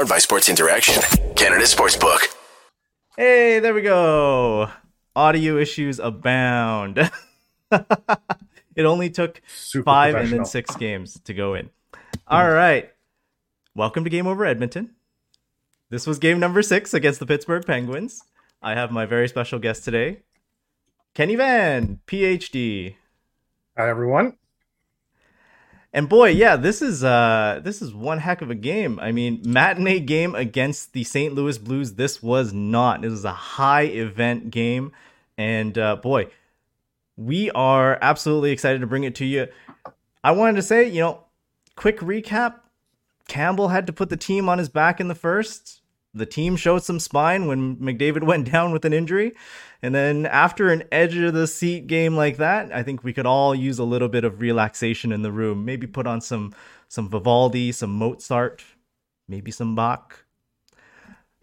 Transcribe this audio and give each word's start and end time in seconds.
Powered 0.00 0.08
by 0.08 0.16
Sports 0.16 0.48
Interaction, 0.48 1.02
Canada 1.36 1.64
Sportsbook. 1.64 2.34
Hey, 3.18 3.58
there 3.58 3.74
we 3.74 3.82
go. 3.82 4.70
Audio 5.14 5.58
issues 5.58 5.98
abound. 5.98 6.96
it 7.70 8.84
only 8.86 9.10
took 9.10 9.42
Super 9.46 9.84
five 9.84 10.14
and 10.14 10.30
then 10.30 10.46
six 10.46 10.74
games 10.74 11.20
to 11.24 11.34
go 11.34 11.52
in. 11.52 11.68
All 12.26 12.50
right. 12.50 12.90
Welcome 13.74 14.04
to 14.04 14.08
Game 14.08 14.26
Over 14.26 14.46
Edmonton. 14.46 14.94
This 15.90 16.06
was 16.06 16.18
game 16.18 16.40
number 16.40 16.62
six 16.62 16.94
against 16.94 17.20
the 17.20 17.26
Pittsburgh 17.26 17.66
Penguins. 17.66 18.22
I 18.62 18.76
have 18.76 18.90
my 18.90 19.04
very 19.04 19.28
special 19.28 19.58
guest 19.58 19.84
today, 19.84 20.20
Kenny 21.12 21.36
Van, 21.36 22.00
PhD. 22.06 22.94
Hi, 23.76 23.90
everyone. 23.90 24.38
And 25.92 26.08
boy, 26.08 26.28
yeah, 26.30 26.56
this 26.56 26.82
is 26.82 27.02
uh 27.02 27.60
this 27.64 27.82
is 27.82 27.92
one 27.92 28.18
heck 28.18 28.42
of 28.42 28.50
a 28.50 28.54
game. 28.54 29.00
I 29.00 29.10
mean, 29.10 29.42
matinee 29.44 30.00
game 30.00 30.34
against 30.34 30.92
the 30.92 31.02
St. 31.02 31.34
Louis 31.34 31.58
Blues. 31.58 31.94
This 31.94 32.22
was 32.22 32.52
not. 32.52 33.02
This 33.02 33.10
was 33.10 33.24
a 33.24 33.32
high 33.32 33.82
event 33.82 34.50
game, 34.50 34.92
and 35.36 35.76
uh, 35.76 35.96
boy, 35.96 36.28
we 37.16 37.50
are 37.50 37.98
absolutely 38.00 38.52
excited 38.52 38.80
to 38.82 38.86
bring 38.86 39.04
it 39.04 39.16
to 39.16 39.24
you. 39.24 39.48
I 40.22 40.30
wanted 40.32 40.56
to 40.56 40.62
say, 40.62 40.88
you 40.88 41.00
know, 41.00 41.24
quick 41.74 41.98
recap. 41.98 42.60
Campbell 43.26 43.68
had 43.68 43.86
to 43.86 43.92
put 43.92 44.10
the 44.10 44.16
team 44.16 44.48
on 44.48 44.58
his 44.58 44.68
back 44.68 45.00
in 45.00 45.08
the 45.08 45.14
first. 45.14 45.79
The 46.12 46.26
team 46.26 46.56
showed 46.56 46.82
some 46.82 46.98
spine 46.98 47.46
when 47.46 47.76
McDavid 47.76 48.24
went 48.26 48.50
down 48.50 48.72
with 48.72 48.84
an 48.84 48.92
injury. 48.92 49.32
And 49.82 49.94
then 49.94 50.26
after 50.26 50.70
an 50.70 50.84
edge 50.92 51.16
of 51.16 51.34
the 51.34 51.46
seat 51.46 51.86
game 51.86 52.16
like 52.16 52.36
that, 52.38 52.72
I 52.72 52.82
think 52.82 53.02
we 53.02 53.12
could 53.12 53.26
all 53.26 53.54
use 53.54 53.78
a 53.78 53.84
little 53.84 54.08
bit 54.08 54.24
of 54.24 54.40
relaxation 54.40 55.12
in 55.12 55.22
the 55.22 55.32
room. 55.32 55.64
Maybe 55.64 55.86
put 55.86 56.06
on 56.06 56.20
some 56.20 56.54
some 56.88 57.08
Vivaldi, 57.08 57.70
some 57.70 57.90
Mozart, 57.90 58.64
maybe 59.28 59.52
some 59.52 59.76
Bach. 59.76 60.24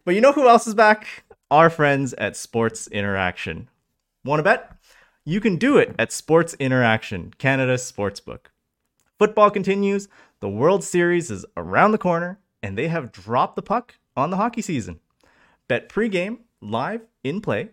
But 0.03 0.13
you 0.13 0.21
know 0.21 0.33
who 0.33 0.47
else 0.47 0.67
is 0.67 0.73
back? 0.73 1.23
Our 1.49 1.69
friends 1.69 2.13
at 2.13 2.35
Sports 2.35 2.87
Interaction. 2.87 3.69
Want 4.25 4.39
to 4.39 4.43
bet? 4.43 4.71
You 5.23 5.39
can 5.39 5.55
do 5.55 5.77
it 5.77 5.95
at 5.97 6.11
Sports 6.11 6.53
Interaction, 6.59 7.33
Canada's 7.37 7.89
sportsbook. 7.89 8.47
Football 9.17 9.49
continues, 9.49 10.09
the 10.41 10.49
World 10.49 10.83
Series 10.83 11.31
is 11.31 11.45
around 11.55 11.91
the 11.91 11.97
corner, 11.97 12.39
and 12.61 12.77
they 12.77 12.87
have 12.89 13.11
dropped 13.11 13.55
the 13.55 13.61
puck 13.61 13.95
on 14.17 14.31
the 14.31 14.37
hockey 14.37 14.61
season. 14.61 14.99
Bet 15.67 15.87
pregame, 15.87 16.39
live, 16.59 17.01
in 17.23 17.39
play, 17.39 17.69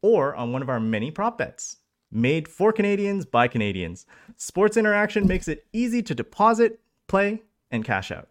or 0.00 0.34
on 0.34 0.52
one 0.52 0.62
of 0.62 0.70
our 0.70 0.80
many 0.80 1.10
prop 1.10 1.36
bets. 1.36 1.76
Made 2.10 2.48
for 2.48 2.72
Canadians 2.72 3.26
by 3.26 3.48
Canadians. 3.48 4.06
Sports 4.36 4.76
Interaction 4.78 5.26
makes 5.26 5.48
it 5.48 5.66
easy 5.72 6.02
to 6.02 6.14
deposit, 6.14 6.80
play, 7.06 7.42
and 7.70 7.84
cash 7.84 8.10
out. 8.10 8.28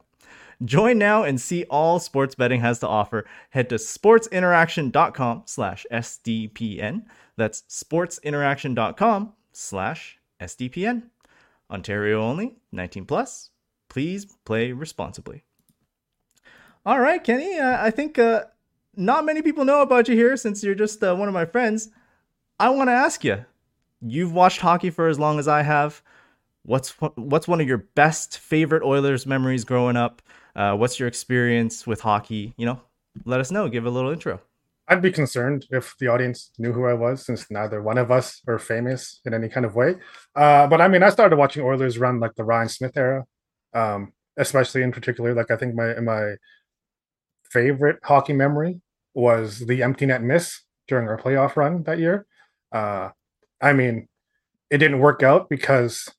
Join 0.65 0.97
now 0.97 1.23
and 1.23 1.39
see 1.39 1.65
all 1.65 1.99
sports 1.99 2.33
betting 2.33 2.61
has 2.61 2.79
to 2.79 2.87
offer. 2.87 3.25
Head 3.51 3.69
to 3.69 3.75
sportsinteraction.com 3.75 5.43
slash 5.45 5.85
SDPN. 5.91 7.03
That's 7.35 7.61
sportsinteraction.com 7.69 9.33
slash 9.51 10.17
SDPN. 10.41 11.03
Ontario 11.69 12.21
only, 12.21 12.55
19 12.71 13.05
plus. 13.05 13.51
Please 13.89 14.25
play 14.45 14.71
responsibly. 14.71 15.43
All 16.85 16.99
right, 16.99 17.23
Kenny. 17.23 17.59
I 17.59 17.91
think 17.91 18.17
uh, 18.17 18.45
not 18.95 19.25
many 19.25 19.41
people 19.41 19.65
know 19.65 19.81
about 19.81 20.07
you 20.07 20.15
here 20.15 20.37
since 20.37 20.63
you're 20.63 20.75
just 20.75 21.03
uh, 21.03 21.15
one 21.15 21.27
of 21.27 21.33
my 21.33 21.45
friends. 21.45 21.89
I 22.59 22.69
want 22.69 22.89
to 22.89 22.93
ask 22.93 23.23
you. 23.23 23.45
You've 24.01 24.33
watched 24.33 24.61
hockey 24.61 24.89
for 24.89 25.07
as 25.07 25.19
long 25.19 25.39
as 25.39 25.47
I 25.47 25.63
have. 25.63 26.01
What's 26.63 26.91
what's 27.15 27.47
one 27.47 27.61
of 27.61 27.67
your 27.67 27.79
best 27.95 28.37
favorite 28.37 28.83
Oilers 28.83 29.25
memories 29.25 29.63
growing 29.63 29.95
up? 29.95 30.21
Uh, 30.55 30.75
what's 30.75 30.99
your 30.99 31.07
experience 31.07 31.87
with 31.87 32.01
hockey? 32.01 32.53
You 32.57 32.65
know, 32.65 32.81
let 33.25 33.39
us 33.39 33.51
know. 33.51 33.69
Give 33.69 33.85
a 33.85 33.89
little 33.89 34.11
intro. 34.11 34.41
I'd 34.87 35.01
be 35.01 35.11
concerned 35.11 35.65
if 35.71 35.95
the 35.99 36.07
audience 36.07 36.51
knew 36.57 36.71
who 36.71 36.85
I 36.85 36.93
was, 36.93 37.25
since 37.25 37.49
neither 37.51 37.81
one 37.81 37.97
of 37.97 38.09
us 38.11 38.41
are 38.47 38.57
famous 38.57 39.19
in 39.25 39.33
any 39.33 39.49
kind 39.49 39.65
of 39.65 39.75
way. 39.75 39.95
Uh, 40.35 40.67
but 40.67 40.79
I 40.79 40.87
mean, 40.87 41.03
I 41.03 41.09
started 41.09 41.35
watching 41.37 41.63
Oilers 41.63 41.97
run 41.97 42.19
like 42.19 42.35
the 42.35 42.43
Ryan 42.43 42.69
Smyth 42.69 42.95
era, 42.95 43.25
um, 43.73 44.13
especially 44.37 44.83
in 44.83 44.91
particular. 44.91 45.33
Like 45.33 45.51
I 45.51 45.57
think 45.57 45.75
my 45.75 45.99
my 45.99 46.35
favorite 47.51 47.99
hockey 48.03 48.33
memory 48.33 48.81
was 49.13 49.59
the 49.59 49.83
empty 49.83 50.05
net 50.05 50.21
miss 50.21 50.61
during 50.87 51.07
our 51.07 51.17
playoff 51.17 51.55
run 51.55 51.83
that 51.83 51.99
year. 51.99 52.25
Uh, 52.71 53.09
I 53.61 53.73
mean, 53.73 54.07
it 54.69 54.77
didn't 54.77 54.99
work 54.99 55.23
out 55.23 55.49
because 55.49 56.09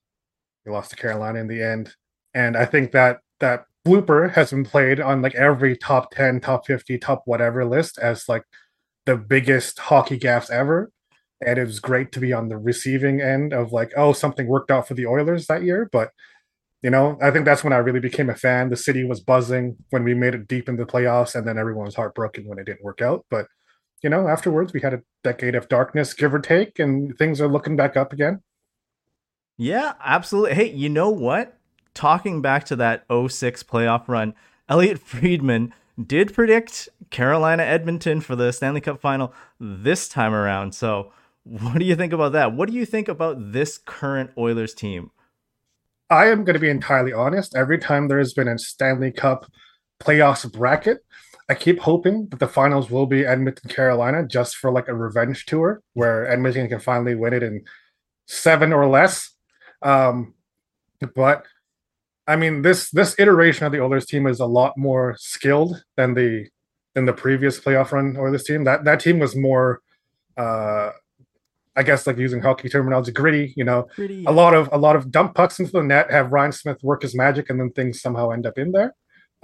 we 0.64 0.72
lost 0.72 0.90
to 0.90 0.96
Carolina 0.96 1.38
in 1.38 1.48
the 1.48 1.62
end, 1.62 1.94
and 2.34 2.56
I 2.56 2.64
think 2.64 2.92
that 2.92 3.18
that 3.40 3.64
blooper 3.86 4.32
has 4.32 4.50
been 4.50 4.64
played 4.64 5.00
on 5.00 5.22
like 5.22 5.34
every 5.34 5.76
top 5.76 6.10
10 6.10 6.40
top 6.40 6.66
50 6.66 6.98
top 6.98 7.22
whatever 7.24 7.64
list 7.64 7.98
as 7.98 8.28
like 8.28 8.42
the 9.06 9.16
biggest 9.16 9.78
hockey 9.78 10.18
gaffes 10.18 10.50
ever 10.50 10.90
and 11.40 11.58
it 11.58 11.64
was 11.64 11.80
great 11.80 12.12
to 12.12 12.20
be 12.20 12.32
on 12.32 12.48
the 12.48 12.58
receiving 12.58 13.20
end 13.20 13.52
of 13.52 13.72
like 13.72 13.92
oh 13.96 14.12
something 14.12 14.46
worked 14.46 14.70
out 14.70 14.86
for 14.86 14.94
the 14.94 15.06
oilers 15.06 15.46
that 15.46 15.62
year 15.62 15.88
but 15.90 16.10
you 16.82 16.90
know 16.90 17.18
i 17.20 17.30
think 17.30 17.44
that's 17.44 17.64
when 17.64 17.72
i 17.72 17.76
really 17.76 18.00
became 18.00 18.30
a 18.30 18.34
fan 18.34 18.70
the 18.70 18.76
city 18.76 19.04
was 19.04 19.20
buzzing 19.20 19.76
when 19.90 20.04
we 20.04 20.14
made 20.14 20.34
it 20.34 20.46
deep 20.48 20.68
in 20.68 20.76
the 20.76 20.86
playoffs 20.86 21.34
and 21.34 21.46
then 21.46 21.58
everyone 21.58 21.86
was 21.86 21.94
heartbroken 21.96 22.46
when 22.46 22.58
it 22.58 22.64
didn't 22.64 22.84
work 22.84 23.02
out 23.02 23.24
but 23.30 23.46
you 24.02 24.10
know 24.10 24.28
afterwards 24.28 24.72
we 24.72 24.80
had 24.80 24.94
a 24.94 25.02
decade 25.24 25.54
of 25.54 25.68
darkness 25.68 26.14
give 26.14 26.32
or 26.32 26.38
take 26.38 26.78
and 26.78 27.16
things 27.18 27.40
are 27.40 27.48
looking 27.48 27.76
back 27.76 27.96
up 27.96 28.12
again 28.12 28.40
Yeah, 29.56 29.94
absolutely. 30.04 30.54
Hey, 30.54 30.70
you 30.70 30.88
know 30.88 31.10
what? 31.10 31.58
Talking 31.92 32.40
back 32.40 32.64
to 32.66 32.76
that 32.76 33.04
06 33.10 33.64
playoff 33.64 34.06
run, 34.06 34.34
Elliotte 34.68 35.00
Friedman 35.00 35.74
did 36.00 36.32
predict 36.32 36.88
Carolina 37.10 37.64
Edmonton 37.64 38.20
for 38.20 38.36
the 38.36 38.52
Stanley 38.52 38.80
Cup 38.80 39.00
final 39.00 39.34
this 39.58 40.08
time 40.08 40.32
around. 40.32 40.76
So, 40.76 41.12
what 41.42 41.78
do 41.78 41.84
you 41.84 41.96
think 41.96 42.12
about 42.12 42.32
that? 42.32 42.52
What 42.52 42.68
do 42.68 42.74
you 42.76 42.86
think 42.86 43.08
about 43.08 43.52
this 43.52 43.78
current 43.78 44.30
Oilers 44.38 44.74
team? 44.74 45.10
I 46.10 46.26
am 46.26 46.44
going 46.44 46.54
to 46.54 46.60
be 46.60 46.70
entirely 46.70 47.12
honest. 47.12 47.54
Every 47.54 47.78
time 47.78 48.08
there's 48.08 48.32
been 48.32 48.48
a 48.48 48.58
Stanley 48.58 49.12
Cup 49.12 49.50
playoffs 50.00 50.50
bracket, 50.50 51.04
I 51.48 51.54
keep 51.54 51.80
hoping 51.80 52.28
that 52.28 52.40
the 52.40 52.48
finals 52.48 52.90
will 52.90 53.06
be 53.06 53.24
Edmonton, 53.24 53.70
Carolina, 53.70 54.26
just 54.26 54.56
for 54.56 54.70
like 54.70 54.88
a 54.88 54.94
revenge 54.94 55.46
tour 55.46 55.82
where 55.94 56.30
Edmonton 56.30 56.68
can 56.68 56.80
finally 56.80 57.14
win 57.14 57.32
it 57.32 57.42
in 57.42 57.64
seven 58.26 58.72
or 58.72 58.86
less. 58.86 59.30
Um, 59.82 60.34
but 61.14 61.46
I 62.26 62.36
mean, 62.36 62.62
this 62.62 62.90
this 62.90 63.18
iteration 63.18 63.64
of 63.64 63.72
the 63.72 63.80
Oilers 63.80 64.04
team 64.04 64.26
is 64.26 64.40
a 64.40 64.46
lot 64.46 64.76
more 64.76 65.16
skilled 65.18 65.82
than 65.96 66.14
the 66.14 66.48
than 66.94 67.06
the 67.06 67.14
previous 67.14 67.58
playoff 67.58 67.92
run 67.92 68.16
Oilers 68.18 68.44
team. 68.44 68.64
That 68.64 68.84
that 68.84 69.00
team 69.00 69.18
was 69.18 69.34
more, 69.34 69.80
uh, 70.36 70.90
I 71.78 71.84
guess, 71.84 72.08
like 72.08 72.18
using 72.18 72.42
hockey 72.42 72.68
terminology, 72.68 73.12
gritty. 73.12 73.54
You 73.56 73.62
know, 73.62 73.86
Pretty 73.94 74.24
a 74.24 74.32
lot 74.32 74.52
of 74.52 74.68
a 74.72 74.76
lot 74.76 74.96
of 74.96 75.12
dump 75.12 75.36
pucks 75.36 75.60
into 75.60 75.70
the 75.70 75.82
net, 75.82 76.10
have 76.10 76.32
Ryan 76.32 76.50
Smyth 76.50 76.82
work 76.82 77.02
his 77.02 77.14
magic, 77.14 77.48
and 77.48 77.60
then 77.60 77.70
things 77.70 78.02
somehow 78.02 78.30
end 78.30 78.46
up 78.46 78.58
in 78.58 78.72
there. 78.72 78.94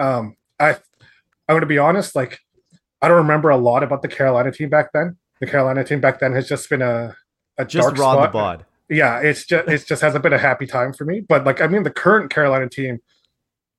Um, 0.00 0.34
I 0.58 0.70
I'm 1.48 1.56
gonna 1.56 1.66
be 1.66 1.78
honest, 1.78 2.16
like 2.16 2.40
I 3.00 3.06
don't 3.06 3.18
remember 3.18 3.50
a 3.50 3.56
lot 3.56 3.84
about 3.84 4.02
the 4.02 4.08
Carolina 4.08 4.50
team 4.50 4.68
back 4.68 4.90
then. 4.92 5.16
The 5.40 5.46
Carolina 5.46 5.84
team 5.84 6.00
back 6.00 6.18
then 6.18 6.32
has 6.32 6.48
just 6.48 6.68
been 6.68 6.82
a 6.82 7.14
a 7.56 7.64
just 7.64 7.94
dark 7.94 7.98
raw 7.98 8.14
the 8.16 8.22
spot. 8.22 8.32
bod. 8.32 8.66
Yeah, 8.88 9.20
it's 9.20 9.46
just 9.46 9.68
it 9.68 9.86
just 9.86 10.02
hasn't 10.02 10.24
been 10.24 10.32
a 10.32 10.38
happy 10.38 10.66
time 10.66 10.92
for 10.92 11.04
me. 11.04 11.20
But 11.20 11.44
like 11.44 11.60
I 11.60 11.68
mean, 11.68 11.84
the 11.84 11.90
current 11.90 12.32
Carolina 12.32 12.68
team, 12.68 12.98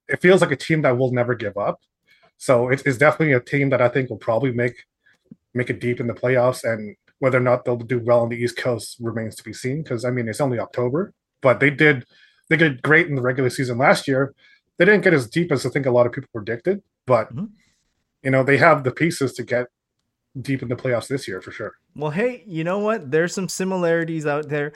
it 0.07 0.21
feels 0.21 0.39
like 0.39 0.51
a 0.51 0.55
team 0.55 0.81
that 0.83 0.97
will 0.97 1.11
never 1.11 1.35
give 1.35 1.57
up. 1.57 1.81
So 2.37 2.69
it's, 2.69 2.83
it's 2.83 2.97
definitely 2.97 3.33
a 3.33 3.39
team 3.39 3.69
that 3.71 3.81
I 3.81 3.89
think 3.89 4.09
will 4.09 4.17
probably 4.17 4.53
make 4.53 4.75
make 5.53 5.69
it 5.69 5.81
deep 5.81 5.99
in 5.99 6.07
the 6.07 6.13
playoffs, 6.13 6.63
and 6.63 6.95
whether 7.19 7.37
or 7.37 7.41
not 7.41 7.65
they'll 7.65 7.77
do 7.77 7.99
well 7.99 8.21
on 8.21 8.29
the 8.29 8.35
East 8.37 8.57
Coast 8.57 8.97
remains 8.99 9.35
to 9.35 9.43
be 9.43 9.53
seen. 9.53 9.83
Because 9.83 10.05
I 10.05 10.11
mean, 10.11 10.27
it's 10.27 10.41
only 10.41 10.59
October, 10.59 11.13
but 11.41 11.59
they 11.59 11.69
did 11.69 12.05
they 12.49 12.57
did 12.57 12.81
great 12.81 13.07
in 13.07 13.15
the 13.15 13.21
regular 13.21 13.49
season 13.49 13.77
last 13.77 14.07
year. 14.07 14.33
They 14.77 14.85
didn't 14.85 15.03
get 15.03 15.13
as 15.13 15.27
deep 15.27 15.51
as 15.51 15.65
I 15.65 15.69
think 15.69 15.85
a 15.85 15.91
lot 15.91 16.05
of 16.05 16.11
people 16.11 16.29
predicted, 16.33 16.81
but 17.07 17.33
Mhm. 17.35 17.49
you 18.23 18.31
know 18.31 18.43
they 18.43 18.57
have 18.57 18.83
the 18.83 18.91
pieces 18.91 19.33
to 19.33 19.43
get 19.43 19.67
deep 20.39 20.61
in 20.61 20.67
the 20.67 20.75
playoffs 20.75 21.07
this 21.07 21.27
year 21.27 21.41
for 21.41 21.51
sure. 21.51 21.73
Well, 21.95 22.11
hey, 22.11 22.43
you 22.45 22.63
know 22.65 22.79
what? 22.79 23.09
There's 23.11 23.33
some 23.33 23.47
similarities 23.47 24.25
out 24.25 24.49
there. 24.49 24.73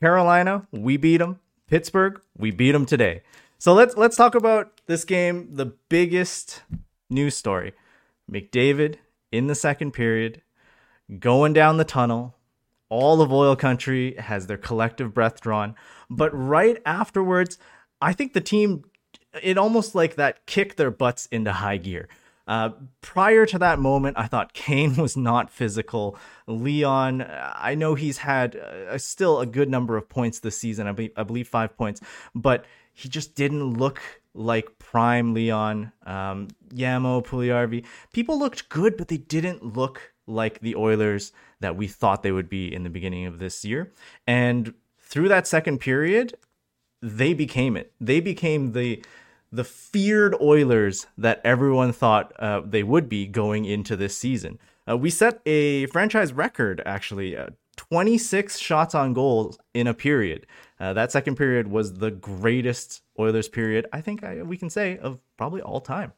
Carolina, 0.00 0.66
we 0.70 0.96
beat 0.96 1.18
them. 1.18 1.40
Pittsburgh, 1.66 2.20
we 2.38 2.50
beat 2.52 2.72
them 2.72 2.86
today. 2.86 3.22
So 3.58 3.74
let's 3.74 3.96
let's 3.96 4.16
talk 4.16 4.34
about 4.34 4.80
this 4.86 5.04
game. 5.04 5.48
The 5.54 5.66
biggest 5.88 6.62
news 7.10 7.36
story: 7.36 7.74
McDavid 8.30 8.96
in 9.32 9.46
the 9.48 9.54
second 9.54 9.90
period, 9.92 10.42
going 11.18 11.52
down 11.52 11.76
the 11.76 11.84
tunnel. 11.84 12.36
All 12.88 13.22
of 13.22 13.32
oil 13.32 13.54
country 13.54 14.16
has 14.16 14.48
their 14.48 14.56
collective 14.56 15.14
breath 15.14 15.40
drawn, 15.40 15.76
but 16.08 16.30
right 16.32 16.82
afterwards, 16.84 17.56
I 18.00 18.12
think 18.12 18.32
the 18.32 18.40
team 18.40 18.84
it 19.42 19.58
almost 19.58 19.94
like 19.94 20.16
that 20.16 20.46
kicked 20.46 20.76
their 20.76 20.90
butts 20.90 21.26
into 21.26 21.52
high 21.52 21.76
gear. 21.76 22.08
Uh, 22.46 22.70
prior 23.00 23.46
to 23.46 23.58
that 23.60 23.78
moment, 23.78 24.18
I 24.18 24.26
thought 24.26 24.54
Kane 24.54 24.96
was 25.00 25.16
not 25.16 25.50
physical. 25.50 26.18
Leon, 26.46 27.24
I 27.28 27.74
know 27.76 27.94
he's 27.94 28.18
had 28.18 28.56
uh, 28.56 28.98
still 28.98 29.40
a 29.40 29.46
good 29.46 29.70
number 29.70 29.96
of 29.96 30.08
points 30.08 30.40
this 30.40 30.58
season. 30.58 30.86
I 30.88 30.92
believe, 30.92 31.12
I 31.16 31.22
believe 31.22 31.48
five 31.48 31.76
points, 31.76 32.00
but 32.34 32.64
he 32.92 33.08
just 33.08 33.34
didn't 33.36 33.74
look 33.74 34.00
like 34.34 34.78
prime 34.78 35.32
Leon, 35.32 35.92
um, 36.06 36.48
Yamo, 36.74 37.24
Puljujarvi. 37.24 37.84
People 38.12 38.38
looked 38.38 38.68
good, 38.68 38.96
but 38.96 39.08
they 39.08 39.16
didn't 39.16 39.76
look 39.76 40.12
like 40.30 40.60
the 40.60 40.76
Oilers 40.76 41.32
that 41.60 41.76
we 41.76 41.86
thought 41.86 42.22
they 42.22 42.32
would 42.32 42.48
be 42.48 42.72
in 42.72 42.82
the 42.84 42.90
beginning 42.90 43.26
of 43.26 43.38
this 43.38 43.64
year. 43.64 43.92
And 44.26 44.74
through 44.98 45.28
that 45.28 45.46
second 45.46 45.78
period, 45.78 46.34
they 47.02 47.34
became 47.34 47.76
it. 47.76 47.92
They 48.00 48.20
became 48.20 48.72
the 48.72 49.02
the 49.52 49.64
feared 49.64 50.34
Oilers 50.40 51.08
that 51.18 51.40
everyone 51.44 51.92
thought 51.92 52.32
uh, 52.38 52.62
they 52.64 52.84
would 52.84 53.08
be 53.08 53.26
going 53.26 53.64
into 53.64 53.96
this 53.96 54.16
season. 54.16 54.60
Uh, 54.88 54.96
we 54.96 55.10
set 55.10 55.40
a 55.44 55.86
franchise 55.86 56.32
record, 56.32 56.80
actually, 56.86 57.36
uh, 57.36 57.48
26 57.76 58.58
shots 58.58 58.94
on 58.94 59.12
goal 59.12 59.56
in 59.74 59.86
a 59.86 59.94
period. 59.94 60.46
Uh, 60.78 60.92
that 60.92 61.10
second 61.10 61.36
period 61.36 61.68
was 61.68 61.94
the 61.94 62.10
greatest 62.10 63.02
Oilers 63.18 63.48
period, 63.48 63.86
I 63.92 64.00
think 64.00 64.22
I, 64.22 64.42
we 64.42 64.56
can 64.56 64.70
say, 64.70 64.98
of 64.98 65.18
probably 65.36 65.62
all 65.62 65.80
time. 65.80 66.12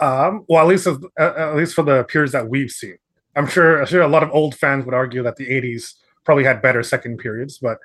Um, 0.00 0.44
well, 0.48 0.62
at 0.62 0.68
least 0.68 0.86
uh, 0.86 0.98
at 1.18 1.56
least 1.56 1.74
for 1.74 1.82
the 1.82 2.04
periods 2.04 2.32
that 2.32 2.48
we've 2.48 2.70
seen, 2.70 2.96
I'm 3.36 3.46
sure 3.46 3.80
I'm 3.80 3.86
sure 3.86 4.02
a 4.02 4.08
lot 4.08 4.22
of 4.22 4.30
old 4.32 4.54
fans 4.54 4.84
would 4.84 4.94
argue 4.94 5.22
that 5.22 5.36
the 5.36 5.46
'80s 5.46 5.94
probably 6.24 6.44
had 6.44 6.62
better 6.62 6.82
second 6.82 7.18
periods, 7.18 7.58
but 7.58 7.78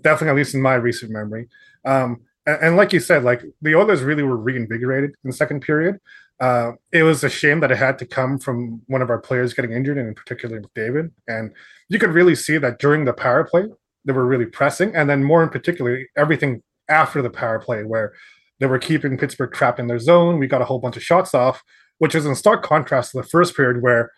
definitely, 0.00 0.30
at 0.30 0.36
least 0.36 0.54
in 0.54 0.62
my 0.62 0.74
recent 0.74 1.10
memory. 1.10 1.48
Um, 1.84 2.22
and, 2.46 2.58
and, 2.62 2.76
like 2.76 2.92
you 2.92 3.00
said, 3.00 3.24
like 3.24 3.42
the 3.62 3.74
Oilers 3.74 4.02
really 4.02 4.22
were 4.22 4.36
reinvigorated 4.36 5.10
in 5.10 5.30
the 5.30 5.36
second 5.36 5.60
period. 5.60 5.98
Uh, 6.40 6.72
it 6.92 7.02
was 7.02 7.24
a 7.24 7.28
shame 7.28 7.60
that 7.60 7.72
it 7.72 7.78
had 7.78 7.98
to 7.98 8.06
come 8.06 8.38
from 8.38 8.80
one 8.86 9.02
of 9.02 9.10
our 9.10 9.18
players 9.18 9.54
getting 9.54 9.72
injured, 9.72 9.98
and 9.98 10.08
in 10.08 10.14
particular 10.14 10.62
David. 10.74 11.10
And 11.26 11.52
you 11.88 11.98
could 11.98 12.10
really 12.10 12.34
see 12.34 12.58
that 12.58 12.78
during 12.78 13.04
the 13.04 13.12
power 13.12 13.44
play, 13.44 13.64
they 14.04 14.12
were 14.12 14.26
really 14.26 14.46
pressing, 14.46 14.94
and 14.94 15.10
then 15.10 15.24
more 15.24 15.42
in 15.42 15.48
particular, 15.48 16.00
everything 16.16 16.62
after 16.88 17.20
the 17.20 17.30
power 17.30 17.58
play, 17.58 17.82
where 17.82 18.14
they 18.60 18.66
were 18.66 18.78
keeping 18.78 19.16
Pittsburgh 19.16 19.52
trapped 19.52 19.78
in 19.78 19.86
their 19.86 19.98
zone. 19.98 20.38
We 20.38 20.46
got 20.46 20.62
a 20.62 20.64
whole 20.64 20.78
bunch 20.78 20.96
of 20.96 21.02
shots 21.02 21.34
off, 21.34 21.62
which 21.98 22.14
is 22.14 22.26
in 22.26 22.34
stark 22.34 22.62
contrast 22.62 23.12
to 23.12 23.18
the 23.18 23.22
first 23.22 23.56
period 23.56 23.82
where 23.82 24.12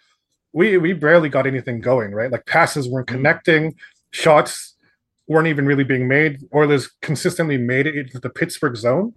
we 0.53 0.79
we 0.79 0.93
barely 0.93 1.29
got 1.29 1.47
anything 1.47 1.81
going, 1.81 2.13
right? 2.13 2.31
Like 2.31 2.47
passes 2.47 2.89
weren't 2.89 3.07
mm-hmm. 3.07 3.17
connecting, 3.17 3.75
shots 4.13 4.75
weren't 5.29 5.49
even 5.49 5.67
really 5.67 5.85
being 5.85 6.09
made. 6.09 6.41
Oilers 6.55 6.91
consistently 7.03 7.57
made 7.57 7.87
it 7.87 7.95
into 7.95 8.19
the 8.19 8.31
Pittsburgh 8.31 8.77
zone, 8.77 9.13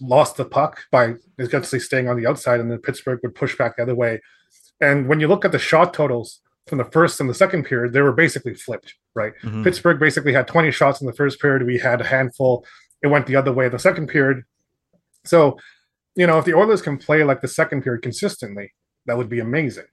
lost 0.00 0.36
the 0.36 0.44
puck 0.44 0.84
by 0.90 1.14
essentially 1.38 1.80
staying 1.80 2.08
on 2.08 2.16
the 2.16 2.26
outside, 2.26 2.60
and 2.60 2.70
then 2.70 2.78
Pittsburgh 2.78 3.20
would 3.22 3.34
push 3.34 3.56
back 3.56 3.76
the 3.76 3.82
other 3.82 3.94
way. 3.94 4.20
And 4.80 5.08
when 5.08 5.20
you 5.20 5.28
look 5.28 5.44
at 5.44 5.52
the 5.52 5.58
shot 5.58 5.92
totals 5.92 6.40
from 6.68 6.78
the 6.78 6.84
first 6.84 7.20
and 7.20 7.28
the 7.28 7.34
second 7.34 7.64
period, 7.64 7.92
they 7.92 8.00
were 8.00 8.12
basically 8.12 8.54
flipped, 8.54 8.94
right? 9.14 9.32
Mm-hmm. 9.42 9.64
Pittsburgh 9.64 9.98
basically 9.98 10.32
had 10.32 10.46
20 10.46 10.70
shots 10.70 11.00
in 11.00 11.06
the 11.06 11.12
first 11.12 11.40
period. 11.40 11.66
We 11.66 11.78
had 11.78 12.00
a 12.00 12.04
handful. 12.04 12.64
It 13.02 13.08
went 13.08 13.26
the 13.26 13.36
other 13.36 13.52
way 13.52 13.68
the 13.68 13.78
second 13.78 14.08
period. 14.08 14.44
So, 15.24 15.58
you 16.14 16.26
know, 16.26 16.38
if 16.38 16.44
the 16.44 16.54
Oilers 16.54 16.82
can 16.82 16.98
play 16.98 17.24
like 17.24 17.40
the 17.40 17.48
second 17.48 17.82
period 17.82 18.02
consistently, 18.02 18.72
that 19.06 19.16
would 19.16 19.28
be 19.28 19.40
amazing. 19.40 19.84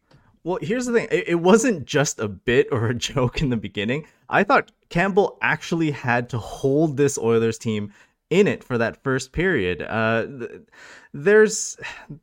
Well, 0.44 0.60
here's 0.62 0.86
the 0.86 0.94
thing. 0.94 1.08
It 1.10 1.42
wasn't 1.42 1.86
just 1.86 2.20
a 2.20 2.28
bit 2.28 2.68
or 2.72 2.88
a 2.88 2.94
joke 3.10 3.42
in 3.42 3.50
the 3.50 3.58
beginning. 3.58 4.06
I 4.30 4.44
thought 4.44 4.72
Campbell 4.90 5.38
actually 5.42 5.92
had 5.92 6.30
to 6.30 6.38
hold 6.38 6.98
this 6.98 7.18
Oilers 7.18 7.58
team 7.58 7.92
in 8.30 8.48
it 8.48 8.64
for 8.64 8.78
that 8.78 9.02
first 9.04 9.32
period. 9.32 9.82
Uh, 9.82 10.28
there's 11.14 11.78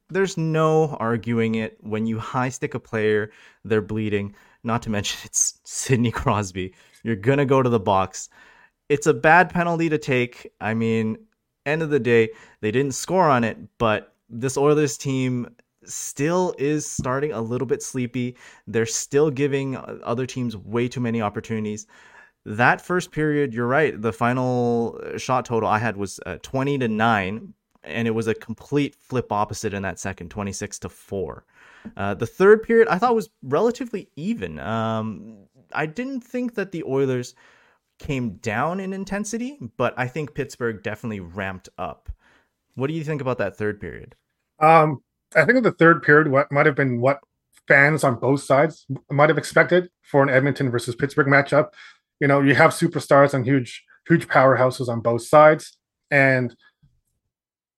there's 0.09 0.37
no 0.37 0.97
arguing 1.01 1.55
it 1.57 1.79
when 1.81 2.07
you 2.07 2.19
high 2.19 2.49
stick 2.49 2.75
a 2.75 2.81
player, 2.81 3.31
they're 3.65 3.81
bleeding. 3.81 4.35
Not 4.63 4.83
to 4.83 4.91
mention 4.91 5.21
it's 5.25 5.61
Sidney 5.65 6.11
Crosby. 6.11 6.75
You're 7.03 7.17
gonna 7.17 7.47
go 7.47 7.63
to 7.63 7.71
the 7.71 7.81
box. 7.81 8.29
It's 8.89 9.07
a 9.07 9.15
bad 9.15 9.51
penalty 9.51 9.89
to 9.89 9.99
take. 9.99 10.53
I 10.61 10.75
mean, 10.75 11.19
end 11.67 11.83
of 11.83 11.91
the 11.91 12.01
day, 12.01 12.31
they 12.61 12.71
didn't 12.71 12.95
score 12.95 13.29
on 13.29 13.45
it, 13.45 13.59
but 13.79 14.15
this 14.29 14.57
Oilers 14.57 14.97
team 14.97 15.55
still 15.85 16.55
is 16.59 16.89
starting 16.89 17.33
a 17.33 17.41
little 17.41 17.67
bit 17.67 17.83
sleepy. 17.83 18.37
They're 18.67 18.87
still 18.87 19.31
giving 19.31 19.77
other 19.77 20.27
teams 20.27 20.57
way 20.57 20.89
too 20.89 21.01
many 21.01 21.21
opportunities. 21.21 21.87
That 22.45 22.81
first 22.81 23.13
period, 23.13 23.55
you're 23.55 23.67
right. 23.67 24.01
The 24.01 24.13
final 24.13 25.01
shot 25.17 25.45
total 25.45 25.69
I 25.69 25.79
had 25.79 25.97
was 25.97 26.19
uh, 26.27 26.39
20 26.43 26.79
to 26.79 26.89
9, 26.89 27.55
and 27.85 28.09
it 28.09 28.13
was 28.13 28.27
a 28.27 28.35
complete 28.35 28.97
flip 28.97 29.31
opposite 29.31 29.75
in 29.75 29.83
that 29.83 30.01
second, 30.01 30.31
26 30.31 30.81
to 30.81 30.89
4. 30.89 31.45
Uh, 31.97 32.15
the 32.15 32.27
third 32.27 32.63
period 32.63 32.89
I 32.89 32.99
thought 32.99 33.15
was 33.15 33.31
relatively 33.43 34.09
even. 34.17 34.59
Um, 34.59 35.37
I 35.73 35.87
didn't 35.87 36.21
think 36.23 36.55
that 36.55 36.73
the 36.73 36.85
Oilers 36.85 37.35
came 38.03 38.37
down 38.37 38.81
in 38.81 38.93
intensity, 38.93 39.59
but 39.77 39.95
I 39.97 40.09
think 40.09 40.35
Pittsburgh 40.35 40.83
definitely 40.83 41.21
ramped 41.21 41.69
up. 41.79 42.11
What 42.75 42.89
do 42.89 42.95
you 42.95 43.05
think 43.05 43.21
about 43.21 43.39
that 43.39 43.57
third 43.57 43.81
period? 43.81 44.17
Um, 44.59 45.03
I 45.35 45.45
think 45.45 45.63
the 45.63 45.73
third 45.73 46.03
period 46.03 46.29
what 46.29 46.51
might 46.51 46.67
have 46.67 46.75
been 46.75 47.01
what 47.01 47.21
fans 47.69 48.03
on 48.03 48.19
both 48.19 48.43
sides 48.43 48.87
might 49.11 49.31
have 49.31 49.39
expected 49.39 49.89
for 50.03 50.23
an 50.23 50.29
Edmonton 50.29 50.71
versus 50.71 50.97
Pittsburgh 50.97 51.29
matchup. 51.29 51.69
You 52.21 52.27
know, 52.27 52.41
you 52.41 52.55
have 52.55 52.73
superstars 52.73 53.35
and 53.35 53.47
huge 53.47 53.85
huge 54.09 54.27
powerhouses 54.27 54.89
on 54.89 55.01
both 55.01 55.25
sides, 55.27 55.79
and 56.11 56.55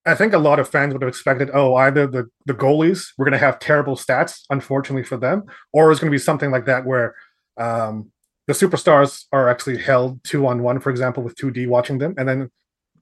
I 0.07 0.15
think 0.15 0.33
a 0.33 0.39
lot 0.39 0.59
of 0.59 0.69
fans 0.69 0.93
would 0.95 1.03
have 1.03 1.09
expected, 1.09 1.51
oh, 1.53 1.75
either 1.75 2.07
the 2.07 2.31
the 2.47 2.55
goalies 2.55 3.09
were 3.19 3.25
going 3.25 3.33
to 3.33 3.39
have 3.39 3.59
terrible 3.59 3.97
stats, 3.97 4.41
unfortunately 4.51 5.05
for 5.05 5.17
them, 5.17 5.45
or 5.73 5.91
it's 5.91 6.01
going 6.01 6.11
to 6.11 6.15
be 6.15 6.19
something 6.19 6.51
like 6.51 6.65
that 6.65 6.87
where 6.87 7.15
um, 7.59 8.11
the 8.47 8.53
superstars 8.53 9.25
are 9.33 9.49
actually 9.49 9.79
held 9.79 10.23
two 10.25 10.47
on 10.47 10.63
one, 10.63 10.81
for 10.81 10.91
example, 10.91 11.23
with 11.23 11.35
two 11.37 11.51
D 11.51 11.67
watching 11.67 11.99
them, 11.99 12.15
and 12.19 12.29
then 12.29 12.51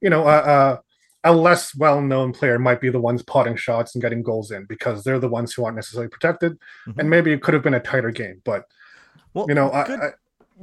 you 0.00 0.10
know, 0.10 0.24
uh, 0.24 0.26
uh, 0.30 0.76
a 1.24 1.32
less 1.32 1.74
well-known 1.76 2.32
player 2.32 2.58
might 2.58 2.80
be 2.80 2.90
the 2.90 3.00
ones 3.00 3.22
potting 3.22 3.54
shots 3.54 3.94
and 3.94 4.02
getting 4.02 4.22
goals 4.22 4.50
in 4.50 4.64
because 4.64 5.04
they're 5.04 5.20
the 5.20 5.28
ones 5.28 5.52
who 5.52 5.64
aren't 5.64 5.76
necessarily 5.76 6.08
protected, 6.08 6.52
mm-hmm. 6.86 6.98
and 7.00 7.08
maybe 7.08 7.32
it 7.32 7.42
could 7.42 7.54
have 7.54 7.62
been 7.62 7.74
a 7.74 7.80
tighter 7.80 8.10
game. 8.10 8.42
But 8.44 8.64
well, 9.34 9.46
you 9.48 9.54
know, 9.54 9.70
I, 9.70 10.10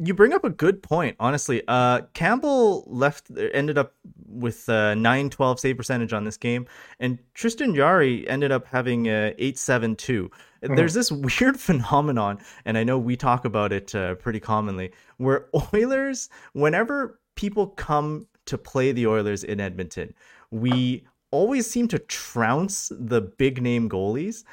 you 0.03 0.13
bring 0.13 0.33
up 0.33 0.43
a 0.43 0.49
good 0.49 0.81
point. 0.81 1.15
Honestly, 1.19 1.61
uh, 1.67 2.01
Campbell 2.13 2.83
left 2.87 3.29
ended 3.53 3.77
up 3.77 3.93
with 4.27 4.67
a 4.69 4.95
9-12 4.95 5.59
save 5.59 5.77
percentage 5.77 6.13
on 6.13 6.23
this 6.23 6.37
game, 6.37 6.67
and 6.99 7.19
Tristan 7.33 7.75
Jarry 7.75 8.27
ended 8.29 8.51
up 8.51 8.65
having 8.67 9.07
a 9.07 9.33
eight 9.37 9.57
seven 9.57 9.95
two. 9.95 10.29
Mm-hmm. 10.63 10.75
There's 10.75 10.93
this 10.93 11.11
weird 11.39 11.59
phenomenon, 11.59 12.39
and 12.65 12.77
I 12.77 12.83
know 12.83 12.97
we 12.97 13.15
talk 13.15 13.45
about 13.45 13.73
it 13.73 13.93
uh, 13.93 14.15
pretty 14.15 14.39
commonly, 14.39 14.91
where 15.17 15.47
Oilers, 15.73 16.29
whenever 16.53 17.19
people 17.35 17.67
come 17.67 18.27
to 18.45 18.57
play 18.57 18.91
the 18.91 19.07
Oilers 19.07 19.43
in 19.43 19.59
Edmonton, 19.59 20.13
we 20.51 21.05
always 21.31 21.69
seem 21.69 21.87
to 21.89 21.99
trounce 21.99 22.91
the 22.97 23.21
big 23.21 23.61
name 23.61 23.89
goalies 23.89 24.43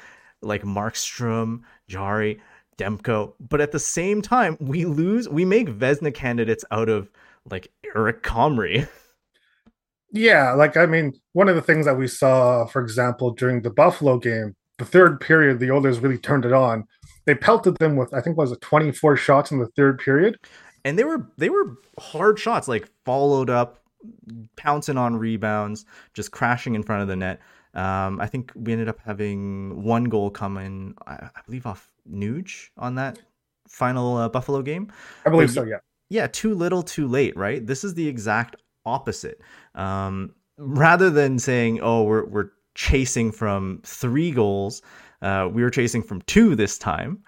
like 0.41 0.63
Markstrom, 0.63 1.61
Jarry, 1.87 2.39
Demko, 2.77 3.33
but 3.39 3.61
at 3.61 3.71
the 3.71 3.79
same 3.79 4.21
time, 4.21 4.57
we 4.59 4.85
lose, 4.85 5.27
we 5.27 5.45
make 5.45 5.67
Vezina 5.67 6.13
candidates 6.13 6.63
out 6.71 6.89
of 6.89 7.09
like 7.49 7.71
Eric 7.95 8.23
Comrie. 8.23 8.87
Yeah, 10.13 10.53
like 10.53 10.77
I 10.77 10.85
mean, 10.85 11.13
one 11.33 11.49
of 11.49 11.55
the 11.55 11.61
things 11.61 11.85
that 11.85 11.97
we 11.97 12.07
saw, 12.07 12.65
for 12.65 12.81
example, 12.81 13.31
during 13.31 13.61
the 13.61 13.69
Buffalo 13.69 14.17
game, 14.17 14.55
the 14.77 14.85
third 14.85 15.19
period, 15.19 15.59
the 15.59 15.71
Oilers 15.71 15.99
really 15.99 16.17
turned 16.17 16.45
it 16.45 16.53
on. 16.53 16.85
They 17.25 17.35
pelted 17.35 17.75
them 17.77 17.97
with, 17.97 18.13
I 18.13 18.21
think, 18.21 18.37
was 18.37 18.51
it 18.53 18.61
24 18.61 19.17
shots 19.17 19.51
in 19.51 19.59
the 19.59 19.67
third 19.75 19.99
period, 19.99 20.37
and 20.85 20.97
they 20.97 21.03
were 21.03 21.29
they 21.37 21.49
were 21.49 21.75
hard 21.99 22.39
shots, 22.39 22.67
like 22.69 22.89
followed 23.03 23.49
up 23.49 23.83
pouncing 24.55 24.97
on 24.97 25.17
rebounds, 25.17 25.85
just 26.13 26.31
crashing 26.31 26.75
in 26.75 26.83
front 26.83 27.01
of 27.01 27.09
the 27.09 27.15
net. 27.15 27.41
Um, 27.77 28.19
I 28.19 28.25
think 28.25 28.51
we 28.55 28.71
ended 28.71 28.89
up 28.89 28.99
having 29.05 29.83
one 29.83 30.05
goal 30.05 30.31
come 30.31 30.57
in, 30.57 30.95
I, 31.05 31.29
I 31.35 31.41
believe, 31.45 31.67
off 31.67 31.91
Nuge 32.11 32.69
on 32.75 32.95
that 32.95 33.19
final 33.67 34.17
uh, 34.17 34.29
Buffalo 34.29 34.63
game. 34.63 34.91
I 35.25 35.29
believe 35.29 35.49
but, 35.49 35.53
so, 35.53 35.63
yeah. 35.63 35.77
Yeah, 36.09 36.27
too 36.27 36.55
little, 36.55 36.81
too 36.81 37.07
late, 37.07 37.37
right? 37.37 37.65
This 37.65 37.83
is 37.83 37.93
the 37.93 38.07
exact 38.07 38.55
opposite. 38.85 39.41
Um, 39.75 40.33
rather 40.57 41.11
than 41.11 41.37
saying, 41.37 41.79
oh, 41.81 42.03
we're, 42.03 42.25
we're 42.25 42.49
chasing 42.73 43.31
from 43.31 43.81
three 43.83 44.31
goals, 44.31 44.81
uh, 45.21 45.47
we 45.51 45.61
were 45.61 45.69
chasing 45.69 46.01
from 46.01 46.21
two 46.23 46.55
this 46.55 46.79
time. 46.79 47.23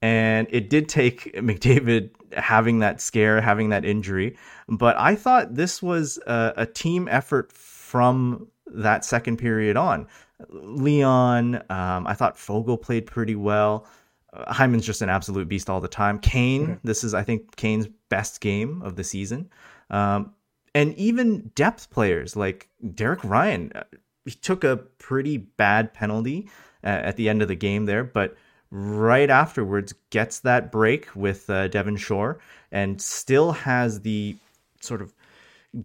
And 0.00 0.46
it 0.50 0.70
did 0.70 0.88
take 0.88 1.32
McDavid 1.34 2.10
having 2.34 2.78
that 2.80 3.00
scare, 3.00 3.40
having 3.40 3.70
that 3.70 3.84
injury. 3.84 4.36
But 4.68 4.96
I 4.96 5.16
thought 5.16 5.54
this 5.54 5.82
was 5.82 6.18
a, 6.26 6.52
a 6.58 6.66
team 6.66 7.08
effort 7.10 7.52
from 7.52 8.46
that 8.72 9.04
second 9.04 9.38
period 9.38 9.76
on. 9.76 10.06
Leon, 10.50 11.56
um, 11.70 12.06
I 12.06 12.14
thought 12.14 12.36
Foegele 12.36 12.80
played 12.80 13.06
pretty 13.06 13.34
well. 13.34 13.86
Uh, 14.32 14.52
Hyman's 14.52 14.86
just 14.86 15.02
an 15.02 15.08
absolute 15.08 15.48
beast 15.48 15.68
all 15.68 15.80
the 15.80 15.88
time. 15.88 16.18
Kane, 16.18 16.62
okay. 16.62 16.78
this 16.84 17.02
is, 17.02 17.14
I 17.14 17.22
think, 17.22 17.56
Kane's 17.56 17.88
best 18.08 18.40
game 18.40 18.82
of 18.82 18.96
the 18.96 19.04
season. 19.04 19.50
Um, 19.90 20.34
and 20.74 20.94
even 20.94 21.50
depth 21.54 21.90
players 21.90 22.36
like 22.36 22.68
Derek 22.94 23.24
Ryan, 23.24 23.72
uh, 23.74 23.84
he 24.24 24.32
took 24.32 24.64
a 24.64 24.76
pretty 24.76 25.38
bad 25.38 25.94
penalty 25.94 26.48
uh, 26.84 26.88
at 26.88 27.16
the 27.16 27.28
end 27.28 27.42
of 27.42 27.48
the 27.48 27.56
game 27.56 27.86
there, 27.86 28.04
but 28.04 28.36
right 28.70 29.30
afterwards 29.30 29.94
gets 30.10 30.40
that 30.40 30.70
break 30.70 31.08
with 31.16 31.48
uh, 31.48 31.68
Devin 31.68 31.96
Shore 31.96 32.38
and 32.70 33.00
still 33.00 33.52
has 33.52 34.02
the 34.02 34.36
sort 34.80 35.00
of 35.00 35.14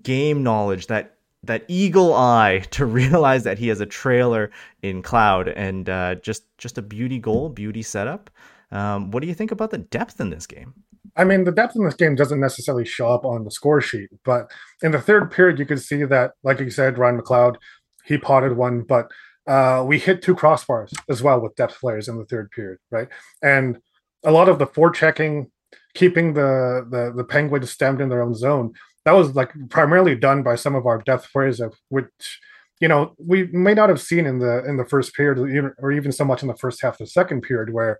game 0.03 0.43
knowledge 0.43 0.87
that 0.87 1.12
that 1.43 1.65
eagle 1.67 2.13
eye 2.13 2.63
to 2.71 2.85
realize 2.85 3.43
that 3.43 3.57
he 3.57 3.67
has 3.67 3.81
a 3.81 3.85
trailer 3.85 4.51
in 4.81 5.01
McLeod 5.01 5.53
and 5.55 5.89
uh, 5.89 6.15
just 6.15 6.45
just 6.57 6.77
a 6.77 6.81
beauty 6.81 7.19
goal, 7.19 7.49
beauty 7.49 7.81
setup. 7.81 8.29
Um, 8.71 9.11
what 9.11 9.21
do 9.21 9.27
you 9.27 9.35
think 9.35 9.51
about 9.51 9.69
the 9.69 9.77
depth 9.77 10.19
in 10.19 10.29
this 10.29 10.47
game? 10.47 10.73
I 11.15 11.25
mean, 11.25 11.43
the 11.43 11.51
depth 11.51 11.75
in 11.75 11.85
this 11.85 11.93
game 11.93 12.15
doesn't 12.15 12.39
necessarily 12.39 12.85
show 12.85 13.13
up 13.13 13.23
on 13.23 13.43
the 13.43 13.51
score 13.51 13.81
sheet, 13.81 14.09
but 14.25 14.49
in 14.81 14.91
the 14.91 15.01
third 15.01 15.29
period, 15.29 15.59
you 15.59 15.65
could 15.65 15.81
see 15.81 16.03
that, 16.05 16.31
like 16.43 16.59
you 16.59 16.71
said, 16.71 16.97
Ryan 16.97 17.21
McLeod, 17.21 17.57
he 18.05 18.17
potted 18.17 18.57
one, 18.57 18.81
but 18.81 19.11
uh, 19.45 19.83
we 19.85 19.99
hit 19.99 20.21
two 20.21 20.35
crossbars 20.35 20.91
as 21.09 21.21
well 21.21 21.39
with 21.39 21.55
depth 21.55 21.79
players 21.79 22.07
in 22.07 22.17
the 22.17 22.25
third 22.25 22.49
period, 22.51 22.79
right? 22.89 23.09
And 23.43 23.77
a 24.23 24.31
lot 24.31 24.49
of 24.49 24.57
the 24.57 24.65
forechecking, 24.65 25.49
keeping 25.93 26.33
the 26.33 26.87
the 26.89 27.13
the 27.15 27.23
Penguins 27.23 27.69
stemmed 27.69 28.01
in 28.01 28.09
their 28.09 28.21
own 28.21 28.33
zone, 28.33 28.73
that 29.05 29.13
was 29.13 29.35
like 29.35 29.51
primarily 29.69 30.15
done 30.15 30.43
by 30.43 30.55
some 30.55 30.75
of 30.75 30.85
our 30.85 31.01
depth 31.01 31.31
players, 31.31 31.59
of 31.59 31.75
which 31.89 32.39
you 32.79 32.87
know 32.87 33.13
we 33.17 33.47
may 33.47 33.73
not 33.73 33.89
have 33.89 34.01
seen 34.01 34.25
in 34.25 34.39
the 34.39 34.63
in 34.65 34.77
the 34.77 34.85
first 34.85 35.13
period, 35.13 35.73
or 35.79 35.91
even 35.91 36.11
so 36.11 36.25
much 36.25 36.41
in 36.41 36.47
the 36.47 36.57
first 36.57 36.81
half 36.81 36.93
of 36.93 36.99
the 36.99 37.07
second 37.07 37.41
period, 37.41 37.73
where 37.73 37.99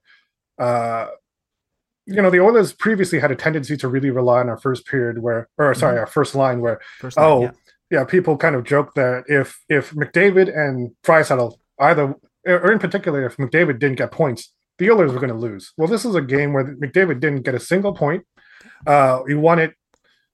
uh, 0.60 1.07
you 2.05 2.22
know, 2.22 2.29
the 2.29 2.41
Oilers 2.41 2.74
previously 2.74 3.19
had 3.19 3.31
a 3.31 3.36
tendency 3.36 3.77
to 3.77 3.88
really 3.88 4.10
rely 4.10 4.41
on 4.41 4.50
our 4.50 4.57
first 4.57 4.86
period 4.86 5.19
where, 5.19 5.48
or 5.57 5.74
sorry, 5.74 5.93
mm-hmm. 5.93 6.01
our 6.01 6.07
first 6.07 6.36
line 6.36 6.60
where, 6.60 6.81
first 7.00 7.17
line, 7.17 7.25
oh, 7.25 7.41
yeah. 7.43 7.51
yeah. 7.91 8.03
people 8.03 8.38
kind 8.38 8.55
of 8.55 8.63
joke 8.63 8.93
that 8.95 9.24
if 9.27 9.62
if 9.69 9.91
McDavid 9.91 10.55
and 10.55 10.91
Draisaitl 11.03 11.55
either, 11.79 12.15
or 12.45 12.72
in 12.72 12.79
particular, 12.79 13.25
if 13.25 13.38
McDavid 13.38 13.79
didn't 13.79 13.98
get 13.98 14.12
points, 14.12 14.53
the 14.79 14.91
Oilers 14.91 15.13
were 15.13 15.19
going 15.19 15.29
to 15.29 15.36
lose. 15.36 15.72
Well, 15.77 15.88
this 15.88 16.03
is 16.03 16.15
a 16.15 16.22
game 16.22 16.53
where 16.53 16.75
McDavid 16.75 17.19
didn't 17.19 17.43
get 17.43 17.55
a 17.55 17.60
single 17.60 17.93
point. 17.93 18.25
Uh, 18.86 19.24
he 19.24 19.33
won 19.33 19.60
it 19.60 19.74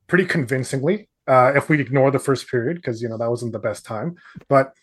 pretty 0.09 0.25
convincingly. 0.25 1.07
Uh, 1.27 1.53
if 1.55 1.69
we 1.69 1.79
ignore 1.79 2.09
the 2.09 2.19
first 2.19 2.49
period, 2.49 2.77
because 2.77 3.01
you 3.01 3.07
know 3.07 3.17
that 3.17 3.29
wasn't 3.29 3.51
the 3.51 3.59
best 3.59 3.85
time, 3.85 4.15
but 4.49 4.73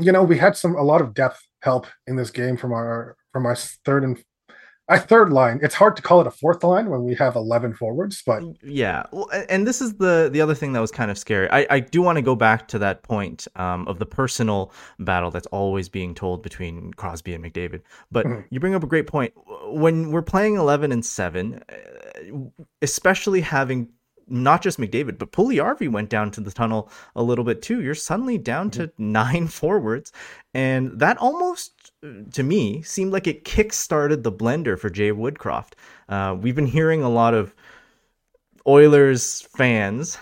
you 0.00 0.10
know 0.10 0.24
we 0.24 0.36
had 0.36 0.56
some 0.56 0.74
a 0.74 0.82
lot 0.82 1.00
of 1.00 1.14
depth 1.14 1.40
help 1.62 1.86
in 2.06 2.16
this 2.16 2.30
game 2.30 2.56
from 2.56 2.72
our 2.72 3.16
from 3.32 3.46
our 3.46 3.54
third 3.84 4.02
and 4.02 4.22
a 4.88 4.98
third 4.98 5.30
line. 5.30 5.60
It's 5.62 5.74
hard 5.74 5.96
to 5.96 6.02
call 6.02 6.20
it 6.20 6.26
a 6.26 6.30
fourth 6.30 6.64
line 6.64 6.88
when 6.88 7.04
we 7.04 7.14
have 7.16 7.36
eleven 7.36 7.74
forwards, 7.74 8.22
but 8.24 8.42
yeah. 8.62 9.04
Well, 9.12 9.28
and 9.48 9.66
this 9.66 9.80
is 9.80 9.94
the 9.94 10.30
the 10.32 10.40
other 10.40 10.54
thing 10.54 10.72
that 10.72 10.80
was 10.80 10.90
kind 10.90 11.10
of 11.10 11.18
scary. 11.18 11.48
I, 11.50 11.66
I 11.70 11.80
do 11.80 12.00
want 12.00 12.16
to 12.16 12.22
go 12.22 12.34
back 12.34 12.68
to 12.68 12.78
that 12.80 13.02
point 13.02 13.46
um, 13.56 13.86
of 13.86 13.98
the 13.98 14.06
personal 14.06 14.72
battle 14.98 15.30
that's 15.30 15.46
always 15.48 15.88
being 15.88 16.14
told 16.14 16.42
between 16.42 16.92
Crosby 16.94 17.34
and 17.34 17.44
McDavid. 17.44 17.82
But 18.10 18.26
mm-hmm. 18.26 18.40
you 18.50 18.60
bring 18.60 18.74
up 18.74 18.82
a 18.82 18.86
great 18.86 19.06
point. 19.06 19.32
When 19.66 20.10
we're 20.10 20.22
playing 20.22 20.56
eleven 20.56 20.90
and 20.90 21.04
seven, 21.04 21.62
uh, 21.68 22.62
especially 22.80 23.42
having 23.42 23.90
not 24.30 24.62
just 24.62 24.78
McDavid, 24.78 25.18
but 25.18 25.32
Puljujarvi 25.32 25.90
went 25.90 26.10
down 26.10 26.30
to 26.32 26.40
the 26.40 26.50
tunnel 26.50 26.90
a 27.16 27.22
little 27.22 27.44
bit 27.44 27.62
too. 27.62 27.82
You're 27.82 27.94
suddenly 27.94 28.38
down 28.38 28.70
to 28.72 28.88
mm-hmm. 28.88 29.12
nine 29.12 29.46
forwards, 29.48 30.12
and 30.54 30.98
that 30.98 31.18
almost, 31.18 31.92
to 32.32 32.42
me, 32.42 32.82
seemed 32.82 33.12
like 33.12 33.26
it 33.26 33.44
kick-started 33.44 34.22
the 34.22 34.32
blender 34.32 34.78
for 34.78 34.90
Jay 34.90 35.12
Woodcroft. 35.12 35.72
Uh, 36.08 36.36
we've 36.40 36.56
been 36.56 36.66
hearing 36.66 37.02
a 37.02 37.10
lot 37.10 37.34
of 37.34 37.54
Oilers 38.66 39.42
fans. 39.56 40.18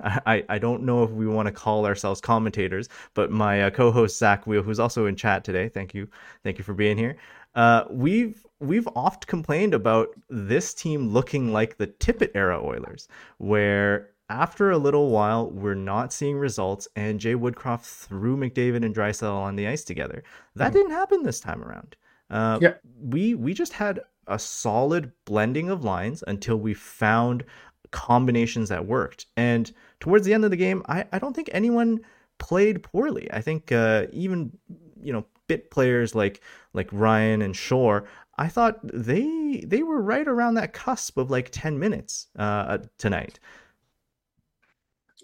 I, 0.00 0.44
I 0.48 0.58
don't 0.58 0.82
know 0.82 1.04
if 1.04 1.10
we 1.10 1.26
want 1.26 1.46
to 1.46 1.52
call 1.52 1.86
ourselves 1.86 2.20
commentators, 2.20 2.88
but 3.14 3.30
my 3.30 3.62
uh, 3.62 3.70
co-host 3.70 4.18
Zach 4.18 4.46
Wheel, 4.46 4.62
who's 4.62 4.80
also 4.80 5.06
in 5.06 5.14
chat 5.14 5.44
today, 5.44 5.68
thank 5.68 5.94
you, 5.94 6.08
thank 6.42 6.58
you 6.58 6.64
for 6.64 6.74
being 6.74 6.98
here. 6.98 7.16
Uh, 7.54 7.84
we've 7.90 8.44
we've 8.60 8.88
oft 8.94 9.26
complained 9.26 9.74
about 9.74 10.08
this 10.28 10.74
team 10.74 11.08
looking 11.10 11.52
like 11.52 11.76
the 11.76 11.86
Tippett 11.86 12.30
era 12.34 12.60
Oilers, 12.62 13.08
where 13.38 14.10
after 14.28 14.70
a 14.70 14.78
little 14.78 15.10
while 15.10 15.50
we're 15.50 15.74
not 15.74 16.12
seeing 16.12 16.36
results, 16.36 16.88
and 16.96 17.20
Jay 17.20 17.34
Woodcroft 17.34 17.82
threw 17.82 18.36
McDavid 18.36 18.84
and 18.84 18.94
Draisaitl 18.94 19.32
on 19.34 19.56
the 19.56 19.68
ice 19.68 19.84
together. 19.84 20.22
That 20.56 20.68
mm-hmm. 20.68 20.76
didn't 20.76 20.92
happen 20.92 21.22
this 21.22 21.40
time 21.40 21.62
around. 21.62 21.96
Uh, 22.30 22.58
yeah. 22.60 22.74
we 23.00 23.34
we 23.34 23.52
just 23.54 23.72
had 23.72 24.00
a 24.26 24.38
solid 24.38 25.12
blending 25.26 25.68
of 25.68 25.84
lines 25.84 26.24
until 26.26 26.56
we 26.56 26.72
found 26.74 27.44
combinations 27.90 28.70
that 28.70 28.86
worked. 28.86 29.26
And 29.36 29.70
towards 30.00 30.24
the 30.24 30.34
end 30.34 30.44
of 30.44 30.50
the 30.50 30.56
game, 30.56 30.82
I, 30.88 31.04
I 31.12 31.18
don't 31.18 31.34
think 31.34 31.50
anyone 31.52 32.00
played 32.38 32.82
poorly. 32.82 33.30
I 33.32 33.40
think 33.40 33.70
uh, 33.70 34.06
even 34.12 34.56
you 35.00 35.12
know 35.12 35.24
bit 35.46 35.70
players 35.70 36.14
like 36.14 36.40
like 36.72 36.88
Ryan 36.92 37.42
and 37.42 37.54
Shore, 37.54 38.04
I 38.36 38.48
thought 38.48 38.80
they 38.82 39.64
they 39.66 39.82
were 39.82 40.02
right 40.02 40.26
around 40.26 40.54
that 40.54 40.72
cusp 40.72 41.16
of 41.18 41.30
like 41.30 41.50
10 41.50 41.78
minutes 41.78 42.28
uh, 42.38 42.78
tonight. 42.98 43.38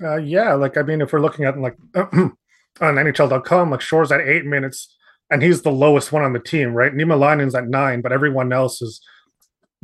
Uh, 0.03 0.17
yeah, 0.17 0.55
like 0.55 0.77
I 0.77 0.83
mean, 0.83 1.01
if 1.01 1.13
we're 1.13 1.21
looking 1.21 1.45
at 1.45 1.59
like 1.59 1.77
on 1.95 2.37
NHL.com, 2.81 3.71
like 3.71 3.81
Shore's 3.81 4.13
at 4.13 4.21
eight 4.21 4.47
minutes, 4.47 4.97
and 5.31 5.43
he's 5.43 5.63
the 5.63 5.73
lowest 5.73 6.13
one 6.13 6.23
on 6.23 6.33
the 6.33 6.41
team, 6.41 6.73
right? 6.73 6.95
Niemelainen's 6.95 7.55
at 7.55 7.69
nine, 7.69 8.01
but 8.01 8.13
everyone 8.13 8.53
else 8.53 8.81
is, 8.81 9.01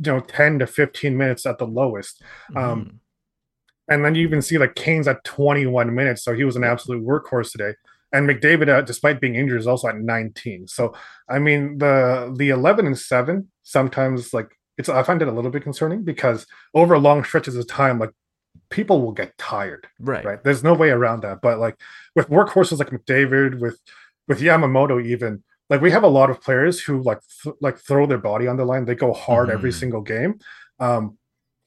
you 0.03 0.11
know, 0.11 0.19
10 0.19 0.59
to 0.59 0.67
15 0.67 1.15
minutes 1.15 1.45
at 1.45 1.57
the 1.57 1.67
lowest. 1.67 2.21
Mm-hmm. 2.51 2.57
Um, 2.57 2.99
and 3.89 4.03
then 4.03 4.15
you 4.15 4.23
even 4.23 4.41
see 4.41 4.57
like 4.57 4.75
Kane's 4.75 5.07
at 5.07 5.23
21 5.23 5.93
minutes, 5.93 6.23
so 6.23 6.33
he 6.33 6.43
was 6.43 6.55
an 6.55 6.63
absolute 6.63 7.05
workhorse 7.05 7.51
today 7.51 7.73
and 8.11 8.27
McDavid, 8.27 8.69
uh, 8.69 8.81
despite 8.81 9.19
being 9.19 9.35
injured, 9.35 9.59
is 9.59 9.67
also 9.67 9.87
at 9.87 9.97
19. 9.97 10.67
So, 10.67 10.93
I 11.29 11.39
mean, 11.39 11.77
the 11.77 12.33
the 12.37 12.49
11 12.49 12.85
and 12.85 12.97
seven 12.97 13.51
sometimes 13.63 14.33
like 14.33 14.49
it's 14.77 14.89
I 14.89 15.03
find 15.03 15.21
it 15.21 15.27
a 15.27 15.31
little 15.31 15.51
bit 15.51 15.63
concerning 15.63 16.03
because 16.03 16.45
over 16.73 16.97
long 16.97 17.23
stretches 17.23 17.55
of 17.55 17.67
time, 17.67 17.99
like 17.99 18.11
people 18.69 19.01
will 19.01 19.11
get 19.11 19.37
tired. 19.37 19.87
Right. 19.99 20.23
Right. 20.23 20.43
There's 20.43 20.63
no 20.63 20.73
way 20.73 20.89
around 20.89 21.23
that. 21.23 21.41
But 21.41 21.59
like 21.59 21.77
with 22.15 22.29
workhorses 22.29 22.79
like 22.79 22.89
McDavid, 22.89 23.59
with 23.59 23.79
with 24.27 24.39
Yamamoto, 24.39 25.03
even 25.03 25.43
like 25.69 25.81
we 25.81 25.91
have 25.91 26.03
a 26.03 26.07
lot 26.07 26.29
of 26.29 26.41
players 26.41 26.79
who 26.79 27.01
like 27.01 27.19
th- 27.43 27.55
like 27.61 27.77
throw 27.77 28.05
their 28.05 28.17
body 28.17 28.47
on 28.47 28.57
the 28.57 28.65
line. 28.65 28.85
They 28.85 28.95
go 28.95 29.13
hard 29.13 29.47
mm-hmm. 29.47 29.57
every 29.57 29.71
single 29.71 30.01
game. 30.01 30.39
Um, 30.79 31.17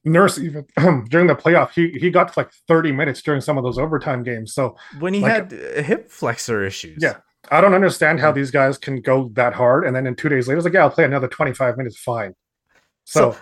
Nurse 0.04 0.38
even 0.38 0.64
during 1.10 1.26
the 1.26 1.34
playoff, 1.34 1.72
he 1.72 1.90
he 1.98 2.10
got 2.10 2.36
like 2.36 2.50
30 2.68 2.92
minutes 2.92 3.22
during 3.22 3.40
some 3.40 3.58
of 3.58 3.64
those 3.64 3.78
overtime 3.78 4.22
games. 4.22 4.54
So 4.54 4.76
when 4.98 5.12
he 5.12 5.20
like, 5.20 5.50
had 5.50 5.52
hip 5.84 6.10
flexor 6.10 6.64
issues, 6.64 7.02
yeah, 7.02 7.18
I 7.50 7.60
don't 7.60 7.74
understand 7.74 8.20
how 8.20 8.32
these 8.32 8.50
guys 8.50 8.78
can 8.78 9.00
go 9.02 9.30
that 9.34 9.52
hard, 9.52 9.84
and 9.84 9.94
then 9.94 10.06
in 10.06 10.16
two 10.16 10.28
days 10.28 10.48
later, 10.48 10.58
it's 10.58 10.64
like, 10.64 10.74
yeah, 10.74 10.82
I'll 10.82 10.90
play 10.90 11.04
another 11.04 11.28
25 11.28 11.76
minutes, 11.76 11.98
fine. 11.98 12.34
So, 13.04 13.32
so 13.32 13.38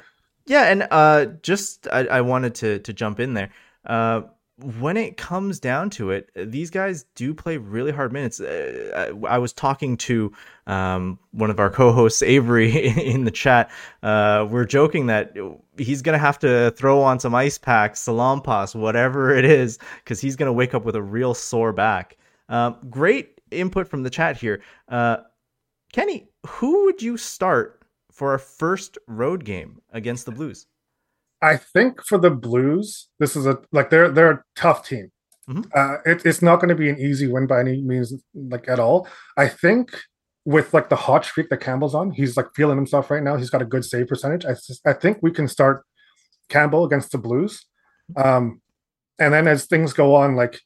yeah, 0.47 0.65
and 0.65 0.89
uh, 0.91 1.27
just 1.43 1.87
I, 1.93 2.07
I 2.07 2.21
wanted 2.23 2.57
to 2.57 2.81
to 2.81 2.93
jump 2.93 3.21
in 3.21 3.35
there. 3.35 3.51
Uh, 3.87 4.23
when 4.61 4.97
it 4.97 5.17
comes 5.17 5.61
down 5.61 5.89
to 5.91 6.11
it, 6.11 6.31
these 6.35 6.71
guys 6.71 7.05
do 7.15 7.33
play 7.33 7.59
really 7.59 7.93
hard 7.93 8.13
minutes. 8.13 8.41
Uh, 8.41 9.13
I 9.29 9.39
was 9.39 9.53
talking 9.53 9.97
to 9.99 10.33
um, 10.67 11.19
one 11.31 11.51
of 11.51 11.61
our 11.61 11.71
co-hosts, 11.71 12.23
Avery, 12.23 12.89
in 13.07 13.25
the 13.25 13.31
chat. 13.31 13.71
Uh, 14.03 14.47
we're 14.51 14.65
joking 14.65 15.07
that 15.07 15.37
he's 15.77 16.03
gonna 16.03 16.19
have 16.19 16.41
to 16.41 16.73
throw 16.77 17.01
on 17.01 17.21
some 17.21 17.35
ice 17.35 17.57
packs, 17.57 18.05
Salonpas, 18.05 18.75
whatever 18.75 19.33
it 19.33 19.45
is, 19.45 19.79
because 20.03 20.21
he's 20.21 20.35
gonna 20.35 20.53
wake 20.53 20.75
up 20.75 20.85
with 20.85 20.97
a 20.97 21.03
real 21.03 21.35
sore 21.35 21.73
back. 21.73 22.17
Um, 22.49 22.79
great 22.91 23.41
input 23.53 23.87
from 23.87 24.03
the 24.03 24.11
chat 24.11 24.37
here, 24.37 24.63
uh, 24.89 25.19
Kenny. 25.93 26.29
Who 26.47 26.87
would 26.87 27.01
you 27.01 27.17
start 27.17 27.83
for 28.11 28.33
our 28.33 28.39
first 28.39 28.99
road 29.07 29.45
game 29.45 29.81
against 29.93 30.27
the 30.27 30.33
Blues? 30.33 30.67
I 31.41 31.57
think 31.57 32.05
for 32.05 32.19
the 32.19 32.31
Blues, 32.31 33.09
this 33.19 33.37
is 33.37 33.47
a 33.47 33.59
like 33.73 33.91
they're 33.91 34.11
they're 34.11 34.31
a 34.31 34.43
tough 34.57 34.87
team. 34.87 35.11
Mm-hmm. 35.49 35.63
Uh, 35.75 35.97
it, 36.05 36.27
it's 36.27 36.43
not 36.43 36.57
going 36.57 36.69
to 36.69 36.75
be 36.75 36.91
an 36.91 36.99
easy 36.99 37.27
win 37.27 37.47
by 37.47 37.61
any 37.61 37.81
means, 37.81 38.13
like 38.35 38.69
at 38.69 38.79
all. 38.79 39.09
I 39.37 39.49
think 39.49 39.97
with 40.45 40.75
like 40.75 40.89
the 40.89 40.97
hot 40.97 41.25
streak 41.25 41.49
that 41.49 41.61
Campbell's 41.61 41.95
on, 41.95 42.11
he's 42.11 42.37
like 42.37 42.47
feeling 42.55 42.77
himself 42.77 43.11
right 43.11 43.23
now. 43.23 43.37
He's 43.37 43.51
got 43.51 43.63
a 43.63 43.67
good 43.67 43.85
save 43.85 44.09
percentage. 44.09 44.45
I 44.45 44.55
I 44.89 44.93
think 44.93 45.19
we 45.23 45.31
can 45.31 45.49
start 45.49 45.85
Campbell 46.49 46.85
against 46.85 47.13
the 47.13 47.19
Blues, 47.19 47.67
um, 48.17 48.61
and 49.19 49.33
then 49.33 49.47
as 49.47 49.67
things 49.67 49.93
go 49.93 50.15
on, 50.17 50.37
like 50.37 50.61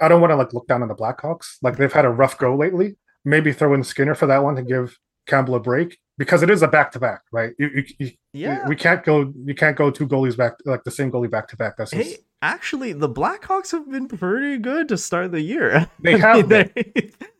I 0.00 0.08
don't 0.08 0.20
want 0.20 0.30
to 0.30 0.36
like 0.36 0.52
look 0.52 0.68
down 0.68 0.82
on 0.82 0.88
the 0.88 0.94
Blackhawks. 0.94 1.56
Like 1.60 1.76
they've 1.76 1.92
had 1.92 2.04
a 2.04 2.10
rough 2.10 2.38
go 2.38 2.56
lately. 2.56 2.96
Maybe 3.24 3.52
throw 3.52 3.74
in 3.74 3.82
Skinner 3.82 4.14
for 4.14 4.26
that 4.26 4.42
one 4.42 4.56
to 4.56 4.62
give 4.62 4.98
Campbell 5.26 5.54
a 5.54 5.60
break 5.60 5.98
because 6.18 6.42
it 6.42 6.50
is 6.50 6.62
a 6.62 6.68
back 6.68 6.92
to 6.92 7.00
back, 7.00 7.22
right? 7.32 7.52
You, 7.58 7.84
you, 7.98 8.10
yeah, 8.32 8.66
we 8.68 8.76
can't 8.76 9.04
go. 9.04 9.32
You 9.44 9.54
can't 9.54 9.76
go 9.76 9.90
two 9.90 10.06
goalies 10.06 10.36
back 10.36 10.54
like 10.64 10.84
the 10.84 10.90
same 10.90 11.10
goalie 11.10 11.30
back 11.30 11.48
to 11.48 11.56
back. 11.56 11.76
That's 11.76 11.92
hey, 11.92 12.04
just... 12.04 12.20
actually 12.42 12.92
the 12.92 13.08
Blackhawks 13.08 13.72
have 13.72 13.90
been 13.90 14.08
pretty 14.08 14.58
good 14.58 14.88
to 14.88 14.98
start 14.98 15.32
the 15.32 15.40
year. 15.40 15.88
They 16.00 16.18
have. 16.18 16.48
they, 16.48 16.70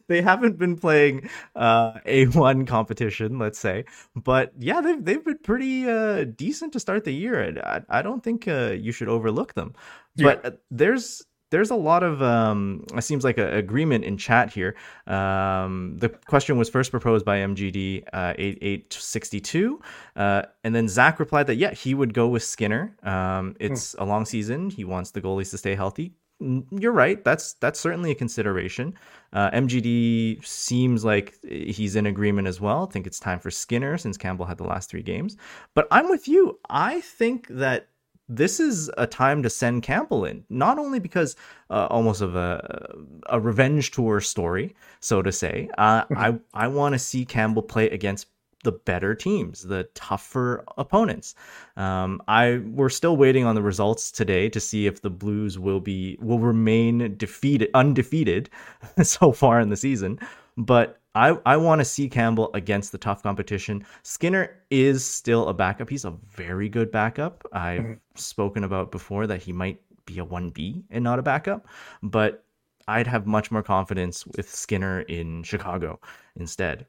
they 0.09 0.21
haven't 0.21 0.59
been 0.59 0.77
playing 0.77 1.29
uh, 1.55 1.99
a 2.05 2.27
one 2.27 2.67
competition, 2.67 3.39
let's 3.39 3.59
say, 3.59 3.85
but 4.15 4.53
yeah, 4.59 4.81
they've 4.81 5.03
they've 5.05 5.25
been 5.25 5.39
pretty 5.39 5.89
uh, 5.89 6.25
decent 6.25 6.73
to 6.75 6.81
start 6.81 7.05
the 7.05 7.13
year. 7.13 7.61
I, 7.65 7.83
I 7.89 8.03
don't 8.03 8.23
think 8.23 8.49
uh, 8.49 8.75
you 8.79 8.93
should 8.93 9.09
overlook 9.09 9.55
them. 9.55 9.75
Yeah. 10.17 10.35
But 10.35 10.45
uh, 10.45 10.57
there's 10.71 11.23
there's 11.55 11.71
a 11.71 11.77
lot 11.77 12.03
of 12.03 12.21
um, 12.21 12.85
it 12.97 13.03
seems 13.03 13.23
like 13.23 13.39
an 13.39 13.55
agreement 13.55 14.05
in 14.05 14.17
chat 14.19 14.53
here. 14.53 14.75
Um, 15.07 15.97
the 15.99 16.09
question 16.09 16.59
was 16.59 16.69
first 16.69 16.91
proposed 16.91 17.25
by 17.25 17.39
MGD 17.39 18.03
uh, 18.13 18.35
8862, 18.37 19.81
uh, 20.17 20.43
and 20.65 20.75
then 20.75 20.89
Zach 20.89 21.21
replied 21.21 21.47
that 21.47 21.55
yeah 21.55 21.73
he 21.73 21.95
would 21.95 22.13
go 22.13 22.27
with 22.27 22.43
Skinner. 22.43 22.97
Um, 23.05 23.55
it's 23.61 23.93
hmm. 23.93 24.03
a 24.03 24.05
long 24.05 24.25
season. 24.25 24.69
He 24.69 24.85
wants 24.85 25.13
the 25.13 25.21
goalies 25.21 25.51
to 25.51 25.59
stay 25.59 25.77
healthy. 25.77 26.17
you're 26.41 26.91
right. 26.91 27.23
That's 27.23 27.53
that's 27.55 27.79
certainly 27.79 28.11
a 28.11 28.17
consideration. 28.17 28.95
Uh, 29.33 29.53
MGD 29.53 30.45
seems 30.45 31.05
like 31.05 31.37
he's 31.45 31.95
in 31.95 32.07
agreement 32.07 32.49
as 32.49 32.61
well. 32.61 32.89
I 32.89 32.93
think 32.93 33.07
it's 33.07 33.21
time 33.21 33.39
for 33.39 33.53
Skinner 33.53 33.97
since 33.97 34.17
Campbell 34.17 34.47
had 34.47 34.59
the 34.59 34.65
last 34.65 34.91
three 34.91 35.05
games. 35.05 35.37
But 35.75 35.87
I'm 35.93 36.11
with 36.11 36.27
you. 36.27 36.59
I 36.69 37.01
think 37.01 37.47
that 37.47 37.87
this 38.29 38.61
is 38.61 38.91
a 38.97 39.07
time 39.07 39.43
to 39.43 39.51
send 39.51 39.83
Campbell 39.83 40.25
in, 40.25 40.45
not 40.49 40.79
only 40.79 40.99
because 40.99 41.37
uh, 41.71 41.87
almost 41.91 42.21
of 42.21 42.37
a 42.37 42.95
a 43.27 43.41
revenge 43.41 43.91
tour 43.91 44.21
story, 44.21 44.75
so 45.01 45.23
to 45.23 45.33
say. 45.33 45.69
Uh, 45.79 46.05
I 46.17 46.39
I 46.53 46.69
want 46.69 46.95
to 46.95 46.99
see 46.99 47.25
Campbell 47.25 47.63
play 47.63 47.89
against 47.91 48.29
the 48.65 48.73
better 48.73 49.15
teams, 49.15 49.63
the 49.63 49.85
tougher 49.95 50.65
opponents. 50.79 51.35
Um, 51.77 52.23
I 52.27 52.63
we're 52.65 52.89
still 52.89 53.17
waiting 53.17 53.45
on 53.45 53.55
the 53.55 53.63
results 53.63 54.11
today 54.11 54.49
to 54.49 54.59
see 54.59 54.87
if 54.87 55.03
the 55.03 55.11
Blues 55.11 55.59
will 55.59 55.81
be 55.81 56.19
will 56.21 56.41
remain 56.41 57.17
defeated 57.17 57.71
undefeated 57.75 58.51
so 59.03 59.33
far 59.33 59.61
in 59.61 59.69
the 59.69 59.77
season. 59.77 60.19
But 60.57 61.01
I 61.15 61.39
I 61.47 61.57
want 61.57 61.81
to 61.81 61.85
see 61.85 62.09
Campbell 62.09 62.51
against 62.55 62.93
the 62.93 62.99
tough 62.99 63.23
competition. 63.23 63.85
Skinner 64.03 64.57
is 64.71 65.05
still 65.05 65.49
a 65.49 65.55
backup. 65.55 65.89
He's 65.89 66.05
a 66.05 66.15
very 66.31 66.69
good 66.69 66.91
backup. 66.91 67.47
I've 67.53 67.81
mm-hmm. 67.81 67.93
spoken 68.15 68.65
about 68.65 68.91
before 68.91 69.27
that 69.27 69.43
he 69.43 69.53
might 69.53 69.81
be 70.07 70.19
a 70.19 70.25
1B 70.25 70.83
and 70.91 71.03
not 71.03 71.19
a 71.19 71.23
backup, 71.23 71.67
but 72.03 72.45
I'd 72.89 73.07
have 73.07 73.27
much 73.27 73.51
more 73.51 73.63
confidence 73.63 74.27
with 74.27 74.51
Skinner 74.51 75.01
in 75.03 75.43
Chicago 75.43 75.99
instead. 76.37 76.87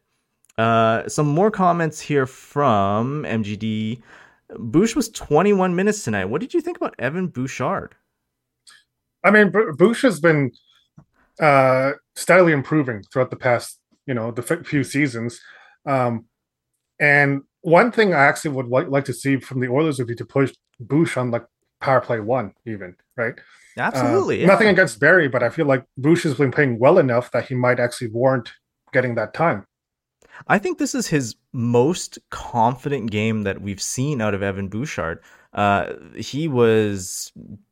Uh, 0.58 1.08
some 1.08 1.28
more 1.28 1.52
comments 1.52 2.00
here 2.00 2.26
from 2.26 3.24
MGD. 3.24 4.02
Bush 4.58 4.96
was 4.96 5.10
21 5.10 5.76
minutes 5.76 6.04
tonight. 6.04 6.26
What 6.26 6.42
did 6.42 6.54
you 6.54 6.62
think 6.62 6.78
about 6.78 6.96
Evan 7.00 7.28
Bouchard? 7.28 7.96
I 9.24 9.32
mean, 9.32 9.52
Bush 9.78 10.02
has 10.04 10.20
been 10.20 10.52
uh, 11.40 11.94
steadily 12.16 12.54
improving 12.54 13.04
throughout 13.12 13.32
the 13.32 13.36
past, 13.36 13.80
you 14.06 14.14
know, 14.14 14.32
the 14.32 14.42
few 14.42 14.84
seasons. 14.84 15.40
Um, 15.86 16.26
and 17.00 17.42
one 17.62 17.92
thing 17.92 18.14
I 18.14 18.26
actually 18.26 18.52
would 18.52 18.68
like, 18.68 18.88
like 18.90 19.06
to 19.06 19.14
see 19.14 19.38
from 19.38 19.60
the 19.60 19.68
Oilers 19.68 19.98
would 19.98 20.08
be 20.08 20.16
to 20.16 20.26
push 20.26 20.54
Bush 20.80 21.18
on 21.18 21.32
like 21.32 21.46
power 21.82 22.02
play 22.02 22.20
one, 22.20 22.54
even 22.66 22.96
right. 23.18 23.36
Absolutely. 23.78 24.38
Uh, 24.38 24.42
yeah. 24.42 24.48
Nothing 24.48 24.68
against 24.70 25.00
Barrie, 25.00 25.28
but 25.28 25.44
I 25.44 25.50
feel 25.50 25.66
like 25.66 25.84
Bush 25.98 26.24
has 26.24 26.36
been 26.36 26.52
playing 26.52 26.80
well 26.80 26.98
enough 26.98 27.32
that 27.32 27.48
he 27.48 27.56
might 27.56 27.80
actually 27.80 28.10
warrant 28.10 28.54
getting 28.94 29.16
that 29.16 29.34
time. 29.34 29.66
I 30.48 30.60
think 30.60 30.78
this 30.78 30.96
is 30.96 31.08
his 31.08 31.36
most 31.54 32.20
confident 32.30 33.12
game 33.12 33.44
that 33.44 33.62
we've 33.62 33.82
seen 33.82 34.22
out 34.22 34.34
of 34.34 34.44
Evan 34.44 34.68
Bouchard. 34.68 35.22
Uh, 35.54 35.94
he 36.16 36.48
was 36.48 37.32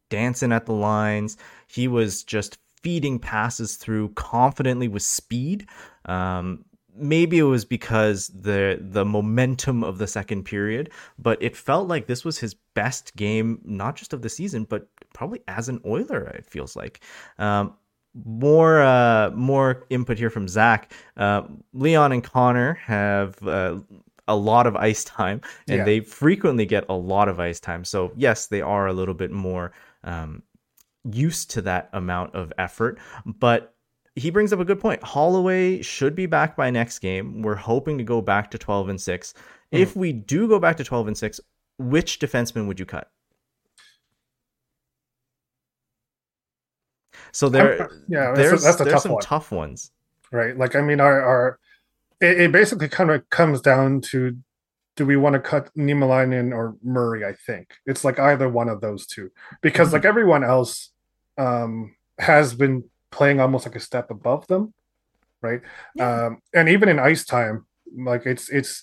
dancing 0.09 0.51
at 0.51 0.65
the 0.65 0.73
lines. 0.73 1.37
He 1.67 1.87
was 1.87 2.23
just 2.23 2.57
feeding 2.81 3.19
passes 3.19 3.75
through 3.75 4.09
confidently 4.09 4.87
with 4.87 5.03
speed. 5.03 5.67
Um, 6.05 6.65
maybe 6.95 7.39
it 7.39 7.43
was 7.43 7.65
because 7.65 8.27
the 8.27 8.77
the 8.79 9.05
momentum 9.05 9.83
of 9.83 9.97
the 9.97 10.07
second 10.07 10.43
period, 10.43 10.91
but 11.17 11.41
it 11.41 11.55
felt 11.55 11.87
like 11.87 12.07
this 12.07 12.23
was 12.23 12.37
his 12.37 12.55
best 12.73 13.15
game, 13.15 13.59
not 13.63 13.95
just 13.95 14.13
of 14.13 14.21
the 14.21 14.29
season, 14.29 14.65
but 14.65 14.87
probably 15.13 15.41
as 15.47 15.69
an 15.69 15.79
Oiler. 15.85 16.23
It 16.25 16.45
feels 16.45 16.75
like. 16.75 17.01
Um, 17.37 17.75
more 18.25 18.81
uh, 18.83 19.31
more 19.31 19.85
input 19.89 20.19
here 20.19 20.29
from 20.29 20.47
Zach. 20.47 20.93
Uh, 21.17 21.43
Leon 21.73 22.11
and 22.11 22.23
Connor 22.23 22.75
have 22.75 23.41
uh, 23.47 23.79
a 24.27 24.35
lot 24.35 24.67
of 24.67 24.75
ice 24.75 25.03
time, 25.03 25.41
and 25.67 25.79
yeah. 25.79 25.83
they 25.83 25.99
frequently 25.99 26.65
get 26.65 26.85
a 26.89 26.93
lot 26.93 27.27
of 27.27 27.39
ice 27.39 27.59
time. 27.59 27.83
So 27.83 28.11
yes, 28.15 28.47
they 28.47 28.61
are 28.61 28.87
a 28.87 28.93
little 28.93 29.15
bit 29.15 29.31
more 29.31 29.73
um, 30.03 30.43
used 31.09 31.49
to 31.51 31.61
that 31.63 31.89
amount 31.93 32.35
of 32.35 32.53
effort. 32.57 32.99
But 33.25 33.73
he 34.15 34.29
brings 34.29 34.53
up 34.53 34.59
a 34.59 34.65
good 34.65 34.79
point. 34.79 35.01
Holloway 35.03 35.81
should 35.81 36.15
be 36.15 36.25
back 36.25 36.55
by 36.55 36.69
next 36.69 36.99
game. 36.99 37.41
We're 37.41 37.55
hoping 37.55 37.97
to 37.97 38.03
go 38.03 38.21
back 38.21 38.51
to 38.51 38.57
twelve 38.57 38.89
and 38.89 39.01
six. 39.01 39.33
Mm. 39.71 39.79
If 39.79 39.95
we 39.95 40.13
do 40.13 40.47
go 40.47 40.59
back 40.59 40.77
to 40.77 40.83
twelve 40.83 41.07
and 41.07 41.17
six, 41.17 41.39
which 41.77 42.19
defenseman 42.19 42.67
would 42.67 42.79
you 42.79 42.85
cut? 42.85 43.09
So 47.31 47.49
there, 47.49 47.89
yeah, 48.07 48.33
there's 48.33 48.63
that's 48.63 48.79
a, 48.79 48.83
that's 48.83 48.83
there's 48.83 48.93
tough 48.93 49.01
some 49.01 49.11
one. 49.13 49.21
tough 49.21 49.51
ones, 49.51 49.91
right? 50.31 50.55
Like 50.55 50.75
I 50.75 50.81
mean, 50.81 50.99
our 50.99 51.21
our 51.21 51.59
it, 52.21 52.41
it 52.41 52.51
basically 52.51 52.89
kind 52.89 53.09
of 53.09 53.27
comes 53.31 53.61
down 53.61 54.01
to 54.11 54.37
do 54.95 55.05
we 55.07 55.17
want 55.17 55.33
to 55.33 55.39
cut 55.39 55.73
Niemelainen 55.75 56.53
or 56.53 56.75
Murray? 56.83 57.25
I 57.25 57.33
think 57.33 57.73
it's 57.87 58.03
like 58.03 58.19
either 58.19 58.47
one 58.47 58.69
of 58.69 58.81
those 58.81 59.07
two 59.07 59.31
because 59.61 59.87
mm-hmm. 59.87 59.95
like 59.95 60.05
everyone 60.05 60.43
else 60.43 60.91
um 61.39 61.95
has 62.19 62.53
been 62.53 62.83
playing 63.13 63.39
almost 63.39 63.65
like 63.65 63.75
a 63.75 63.79
step 63.79 64.09
above 64.09 64.47
them, 64.47 64.73
right? 65.41 65.61
Yeah. 65.95 66.25
Um, 66.25 66.39
and 66.53 66.67
even 66.67 66.89
in 66.89 66.99
ice 66.99 67.23
time, 67.23 67.65
like 67.95 68.25
it's 68.25 68.49
it's 68.49 68.81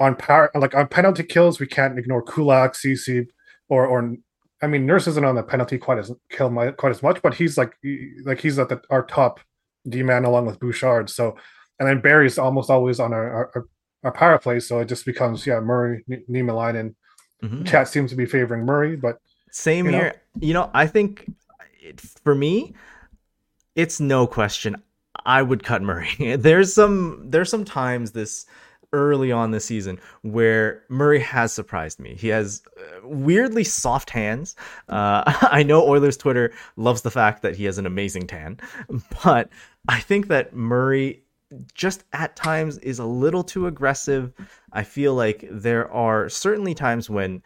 on 0.00 0.16
power 0.16 0.50
like 0.54 0.74
on 0.74 0.88
penalty 0.88 1.22
kills, 1.22 1.60
we 1.60 1.66
can't 1.66 1.98
ignore 1.98 2.22
Kulak, 2.22 2.74
Ceci, 2.74 3.28
or 3.68 3.86
or 3.86 4.16
I 4.62 4.68
mean, 4.68 4.86
Nurse 4.86 5.06
isn't 5.08 5.24
on 5.24 5.34
the 5.34 5.42
penalty 5.42 5.76
quite 5.76 5.98
as 5.98 6.10
kill 6.30 6.48
my, 6.48 6.70
quite 6.70 6.90
as 6.90 7.02
much, 7.02 7.20
but 7.20 7.34
he's 7.34 7.58
like 7.58 7.74
he, 7.82 8.12
like 8.24 8.40
he's 8.40 8.58
at 8.58 8.68
the, 8.68 8.80
our 8.90 9.04
top 9.04 9.40
D 9.88 10.02
man 10.02 10.24
along 10.24 10.46
with 10.46 10.60
Bouchard. 10.60 11.10
So, 11.10 11.36
and 11.78 11.88
then 11.88 12.00
Barrie's 12.00 12.38
almost 12.38 12.70
always 12.70 13.00
on 13.00 13.12
our, 13.12 13.50
our, 13.54 13.66
our 14.04 14.12
power 14.12 14.38
play, 14.38 14.60
so 14.60 14.78
it 14.78 14.88
just 14.88 15.04
becomes 15.04 15.46
yeah 15.46 15.60
Murray, 15.60 16.04
Niemelainen, 16.08 16.80
and 16.80 16.94
mm-hmm. 17.42 17.64
Chat 17.64 17.88
seems 17.88 18.10
to 18.10 18.16
be 18.16 18.24
favoring 18.26 18.64
Murray, 18.64 18.96
but 18.96 19.18
same 19.50 19.86
you 19.86 19.92
here. 19.92 20.02
Know. 20.04 20.46
You 20.46 20.54
know, 20.54 20.70
I 20.72 20.86
think 20.86 21.30
it, 21.80 22.00
for 22.00 22.34
me, 22.34 22.74
it's 23.74 24.00
no 24.00 24.26
question. 24.26 24.82
I 25.24 25.42
would 25.42 25.62
cut 25.62 25.82
Murray. 25.82 26.36
there's 26.38 26.74
some 26.74 27.30
there's 27.30 27.50
some 27.50 27.64
times 27.64 28.12
this 28.12 28.46
early 28.92 29.32
on 29.32 29.50
this 29.50 29.64
season 29.64 29.98
where 30.20 30.82
Murray 30.88 31.20
has 31.20 31.52
surprised 31.52 31.98
me. 31.98 32.14
He 32.14 32.28
has 32.28 32.62
uh, 32.76 33.06
weirdly 33.08 33.64
soft 33.64 34.10
hands. 34.10 34.54
Uh, 34.88 35.22
I 35.50 35.62
know 35.62 35.86
Oilers 35.86 36.16
Twitter 36.16 36.52
loves 36.76 37.02
the 37.02 37.10
fact 37.10 37.42
that 37.42 37.56
he 37.56 37.64
has 37.64 37.78
an 37.78 37.86
amazing 37.86 38.26
tan, 38.26 38.60
but 39.24 39.48
I 39.88 40.00
think 40.00 40.28
that 40.28 40.54
Murray 40.54 41.22
just 41.74 42.04
at 42.12 42.36
times 42.36 42.78
is 42.78 42.98
a 42.98 43.04
little 43.04 43.44
too 43.44 43.66
aggressive. 43.66 44.32
I 44.72 44.84
feel 44.84 45.14
like 45.14 45.46
there 45.50 45.90
are 45.90 46.28
certainly 46.28 46.74
times 46.74 47.10
when 47.10 47.42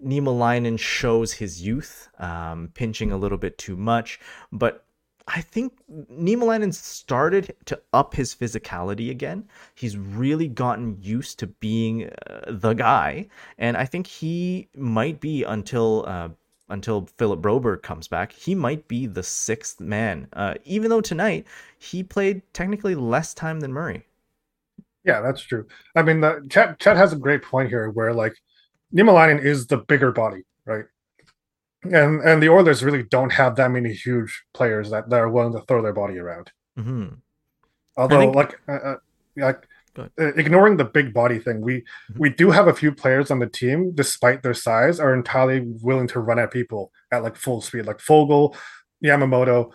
Niemelainen 0.00 0.78
shows 0.78 1.32
his 1.32 1.62
youth, 1.62 2.08
um, 2.18 2.70
pinching 2.74 3.12
a 3.12 3.16
little 3.16 3.38
bit 3.38 3.58
too 3.58 3.76
much, 3.76 4.20
but 4.50 4.84
I 5.28 5.40
think 5.40 5.72
Niemelainen 6.10 6.74
started 6.74 7.54
to 7.66 7.80
up 7.92 8.14
his 8.14 8.34
physicality 8.34 9.10
again. 9.10 9.48
He's 9.74 9.96
really 9.96 10.48
gotten 10.48 10.98
used 11.00 11.38
to 11.40 11.46
being 11.46 12.10
uh, 12.28 12.40
the 12.48 12.74
guy, 12.74 13.28
and 13.58 13.76
I 13.76 13.84
think 13.84 14.06
he 14.06 14.68
might 14.76 15.20
be 15.20 15.44
until 15.44 16.04
uh, 16.06 16.30
until 16.68 17.06
Philip 17.18 17.40
Broberg 17.40 17.82
comes 17.82 18.08
back. 18.08 18.32
He 18.32 18.54
might 18.54 18.88
be 18.88 19.06
the 19.06 19.22
sixth 19.22 19.80
man, 19.80 20.26
uh, 20.32 20.54
even 20.64 20.90
though 20.90 21.00
tonight 21.00 21.46
he 21.78 22.02
played 22.02 22.42
technically 22.52 22.94
less 22.94 23.34
time 23.34 23.60
than 23.60 23.72
Murray. 23.72 24.06
Yeah, 25.04 25.20
that's 25.20 25.42
true. 25.42 25.66
I 25.96 26.02
mean, 26.02 26.20
the, 26.20 26.46
Chet 26.48 26.96
has 26.96 27.12
a 27.12 27.16
great 27.16 27.42
point 27.42 27.68
here, 27.68 27.90
where 27.90 28.14
like 28.14 28.34
Niemelainen 28.94 29.44
is 29.44 29.66
the 29.66 29.78
bigger 29.78 30.12
body, 30.12 30.42
right? 30.64 30.84
And 31.84 32.20
and 32.20 32.42
the 32.42 32.48
Oilers 32.48 32.84
really 32.84 33.02
don't 33.02 33.32
have 33.32 33.56
that 33.56 33.70
many 33.70 33.92
huge 33.92 34.44
players 34.54 34.90
that, 34.90 35.10
that 35.10 35.20
are 35.20 35.28
willing 35.28 35.52
to 35.54 35.62
throw 35.62 35.82
their 35.82 35.92
body 35.92 36.18
around. 36.18 36.52
Mm-hmm. 36.78 37.14
Although, 37.96 38.20
think... 38.20 38.34
like, 38.36 38.60
uh, 38.68 38.72
uh 38.72 38.96
like 39.36 39.68
uh, 39.98 40.06
ignoring 40.36 40.76
the 40.76 40.84
big 40.84 41.12
body 41.12 41.38
thing, 41.38 41.60
we 41.60 41.78
mm-hmm. 41.78 42.18
we 42.18 42.30
do 42.30 42.50
have 42.50 42.68
a 42.68 42.74
few 42.74 42.92
players 42.92 43.30
on 43.30 43.40
the 43.40 43.48
team, 43.48 43.92
despite 43.94 44.42
their 44.42 44.54
size, 44.54 45.00
are 45.00 45.14
entirely 45.14 45.60
willing 45.82 46.06
to 46.08 46.20
run 46.20 46.38
at 46.38 46.52
people 46.52 46.92
at 47.10 47.22
like 47.22 47.36
full 47.36 47.60
speed, 47.60 47.86
like 47.86 47.98
Foegele, 47.98 48.54
Yamamoto, 49.04 49.72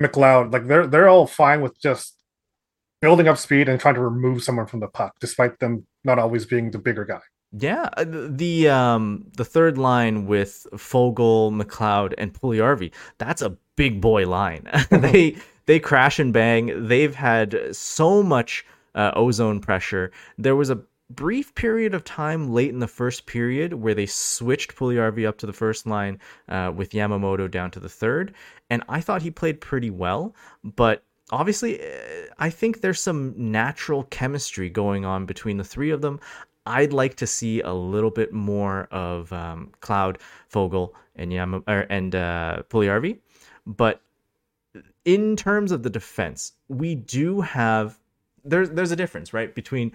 McLeod. 0.00 0.52
Like 0.52 0.66
they're 0.66 0.86
they're 0.86 1.08
all 1.08 1.26
fine 1.26 1.60
with 1.60 1.78
just 1.80 2.16
building 3.00 3.28
up 3.28 3.38
speed 3.38 3.68
and 3.68 3.80
trying 3.80 3.94
to 3.94 4.00
remove 4.00 4.42
someone 4.42 4.66
from 4.66 4.80
the 4.80 4.88
puck, 4.88 5.16
despite 5.20 5.58
them 5.58 5.86
not 6.04 6.18
always 6.18 6.46
being 6.46 6.70
the 6.70 6.78
bigger 6.78 7.04
guy. 7.04 7.20
Yeah, 7.52 7.88
uh, 7.96 8.04
the 8.06 8.68
um 8.68 9.26
the 9.36 9.44
third 9.44 9.76
line 9.76 10.26
with 10.26 10.66
Foegele, 10.74 11.50
McLeod, 11.50 12.14
and 12.16 12.32
Puljujarvi, 12.32 12.92
that's 13.18 13.42
a 13.42 13.56
big 13.74 14.00
boy 14.00 14.28
line. 14.28 14.68
they 14.90 15.36
they 15.66 15.80
crash 15.80 16.20
and 16.20 16.32
bang. 16.32 16.86
They've 16.86 17.14
had 17.14 17.74
so 17.74 18.22
much 18.22 18.64
uh, 18.94 19.10
ozone 19.16 19.60
pressure. 19.60 20.12
There 20.38 20.54
was 20.54 20.70
a 20.70 20.80
brief 21.10 21.52
period 21.56 21.92
of 21.92 22.04
time 22.04 22.52
late 22.52 22.70
in 22.70 22.78
the 22.78 22.86
first 22.86 23.26
period 23.26 23.74
where 23.74 23.94
they 23.94 24.06
switched 24.06 24.76
Puljujarvi 24.76 25.26
up 25.26 25.38
to 25.38 25.46
the 25.46 25.52
first 25.52 25.88
line 25.88 26.20
uh, 26.48 26.72
with 26.72 26.90
Yamamoto 26.90 27.50
down 27.50 27.72
to 27.72 27.80
the 27.80 27.88
third, 27.88 28.32
and 28.70 28.84
I 28.88 29.00
thought 29.00 29.22
he 29.22 29.30
played 29.32 29.60
pretty 29.60 29.90
well, 29.90 30.36
but 30.62 31.02
obviously 31.32 31.80
uh, 31.80 31.86
i 32.38 32.50
think 32.50 32.80
there's 32.80 33.00
some 33.00 33.32
natural 33.36 34.04
chemistry 34.04 34.68
going 34.68 35.04
on 35.04 35.26
between 35.26 35.56
the 35.56 35.64
three 35.64 35.90
of 35.90 36.00
them 36.00 36.18
I'd 36.66 36.92
like 36.92 37.16
to 37.16 37.26
see 37.26 37.60
a 37.62 37.72
little 37.72 38.10
bit 38.10 38.32
more 38.32 38.84
of 38.90 39.32
um, 39.32 39.72
McLeod, 39.80 40.18
Foegele, 40.52 40.90
and 41.16 41.32
Yam- 41.32 41.64
er, 41.68 41.86
and 41.90 42.14
uh, 42.14 42.62
but 43.66 44.00
in 45.04 45.36
terms 45.36 45.72
of 45.72 45.82
the 45.82 45.90
defense, 45.90 46.52
we 46.68 46.94
do 46.94 47.40
have 47.40 47.98
there's 48.44 48.70
there's 48.70 48.90
a 48.90 48.96
difference, 48.96 49.32
right, 49.32 49.54
between 49.54 49.92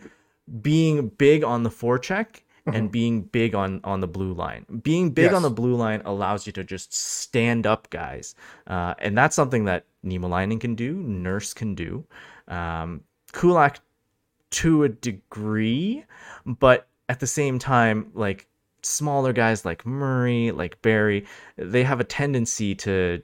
being 0.62 1.10
big 1.10 1.44
on 1.44 1.64
the 1.64 1.70
forecheck 1.70 2.42
and 2.68 2.92
being 2.92 3.22
big 3.22 3.54
on 3.54 3.80
on 3.84 4.00
the 4.00 4.08
blue 4.08 4.34
line. 4.34 4.66
Being 4.82 5.12
big 5.12 5.26
Yes. 5.26 5.34
on 5.34 5.44
the 5.44 5.50
blue 5.52 5.76
line 5.76 6.02
allows 6.06 6.48
you 6.48 6.54
to 6.54 6.64
just 6.64 6.94
stand 6.94 7.68
up 7.68 7.90
guys, 7.90 8.36
uh, 8.68 8.96
and 9.00 9.18
that's 9.18 9.36
something 9.36 9.66
that 9.66 9.86
Niemelainen 10.04 10.60
can 10.60 10.76
do, 10.76 10.94
Nurse 10.94 11.54
can 11.54 11.76
do, 11.76 12.06
um, 12.48 13.02
Kulak 13.34 13.80
to 14.56 14.84
a 14.84 14.90
degree, 14.90 16.06
but 16.46 16.88
at 17.10 17.20
the 17.20 17.28
same 17.28 17.60
time, 17.60 18.10
like 18.14 18.48
smaller 18.82 19.34
guys 19.34 19.66
like 19.66 19.86
Murray, 19.86 20.52
like 20.52 20.82
Barrie, 20.82 21.26
they 21.58 21.84
have 21.84 22.00
a 22.00 22.06
tendency 22.06 22.74
to 22.76 23.22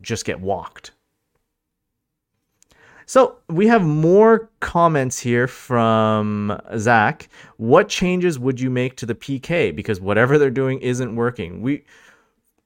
just 0.00 0.24
get 0.24 0.40
walked. 0.40 0.92
So 3.06 3.38
we 3.48 3.66
have 3.66 3.82
more 3.82 4.50
comments 4.60 5.18
here 5.18 5.48
from 5.48 6.60
Zach. 6.76 7.28
What 7.56 7.88
changes 7.88 8.38
would 8.38 8.60
you 8.60 8.70
make 8.70 8.96
to 8.96 9.06
the 9.06 9.14
PK? 9.14 9.74
Because 9.74 10.00
whatever 10.00 10.38
they're 10.38 10.50
doing 10.50 10.78
isn't 10.80 11.16
working. 11.16 11.62
We 11.62 11.84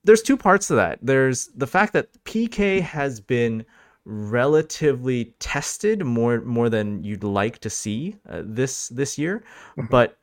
there's 0.03 0.21
two 0.21 0.37
parts 0.37 0.67
to 0.67 0.75
that. 0.75 0.99
There's 1.01 1.47
the 1.55 1.65
fact 1.65 1.93
that 1.93 2.11
PK 2.25 2.81
has 2.81 3.21
been 3.21 3.65
relatively 4.05 5.33
tested 5.39 6.05
more 6.05 6.41
more 6.41 6.69
than 6.69 7.03
you'd 7.03 7.23
like 7.23 7.59
to 7.59 7.69
see 7.69 8.15
uh, 8.29 8.41
this 8.43 8.89
this 8.89 9.17
year, 9.17 9.43
but 9.89 10.17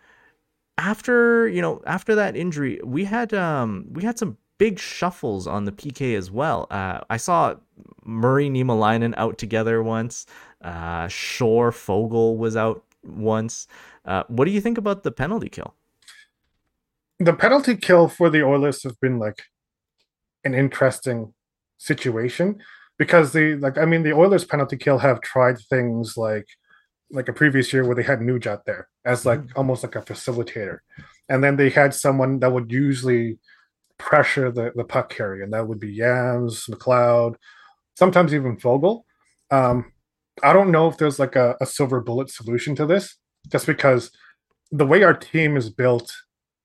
after 0.79 1.49
you 1.49 1.63
know 1.63 1.83
after 1.87 2.15
that 2.15 2.37
injury, 2.37 2.81
we 2.85 3.05
had 3.05 3.33
um 3.35 3.87
we 3.93 4.03
had 4.03 4.19
some 4.19 4.37
big 4.59 4.79
shuffles 4.79 5.47
on 5.47 5.65
the 5.65 5.73
PK 5.73 6.17
as 6.17 6.31
well. 6.31 6.67
Uh, 6.71 7.01
I 7.09 7.17
saw 7.17 7.55
Murray 8.05 8.51
Niemelainen 8.51 9.15
out 9.17 9.39
together 9.39 9.83
once. 9.83 10.27
Uh, 10.63 11.09
Shore 11.09 11.71
Foegele 11.71 12.37
was 12.37 12.57
out 12.57 12.85
once. 13.03 13.67
Uh, 14.05 14.25
what 14.29 14.45
do 14.45 14.51
you 14.51 14.61
think 14.61 14.77
about 14.77 15.03
the 15.03 15.11
penalty 15.11 15.49
kill? 15.49 15.75
the 17.21 17.35
penalty 17.35 17.77
kill 17.77 18.09
for 18.09 18.31
the 18.31 18.43
Oilers 18.43 18.83
have 18.83 18.99
been 18.99 19.19
like 19.19 19.43
an 20.43 20.55
interesting 20.55 21.35
situation 21.77 22.59
because 23.01 23.33
the 23.33 23.55
like 23.57 23.79
I 23.79 23.87
mean 23.87 24.03
the 24.03 24.13
Oilers 24.13 24.45
penalty 24.45 24.77
kill 24.77 24.99
have 24.99 25.23
tried 25.23 25.59
things 25.59 26.19
like 26.19 26.47
like 27.11 27.31
a 27.31 27.33
previous 27.33 27.73
year 27.73 27.83
where 27.83 27.97
they 27.97 28.03
had 28.03 28.21
Nugent 28.21 28.61
there 28.67 28.89
as 29.07 29.25
like 29.25 29.41
almost 29.57 29.83
like 29.83 29.97
a 29.97 30.03
facilitator, 30.03 30.81
and 31.27 31.43
then 31.43 31.57
they 31.57 31.71
had 31.71 31.95
someone 31.95 32.41
that 32.41 32.53
would 32.53 32.71
usually 32.71 33.39
pressure 33.97 34.53
the 34.53 34.73
the 34.77 34.85
puck 34.85 35.09
carrier, 35.09 35.43
and 35.43 35.55
that 35.55 35.67
would 35.67 35.81
be 35.81 35.91
Yams, 35.91 36.67
McLeod, 36.67 37.37
sometimes 37.97 38.35
even 38.35 38.59
Foegele. 38.59 39.03
Um, 39.51 39.93
I 40.43 40.53
don't 40.53 40.71
know 40.71 40.87
if 40.87 40.99
there's 40.99 41.19
like 41.19 41.37
a, 41.37 41.57
a 41.59 41.67
silver 41.67 42.03
bullet 42.03 42.29
solution 42.29 42.77
to 42.77 42.85
this, 42.85 43.17
just 43.49 43.67
because 43.67 44.11
the 44.71 44.87
way 44.87 45.03
our 45.05 45.15
team 45.15 45.57
is 45.57 45.71
built 45.71 46.15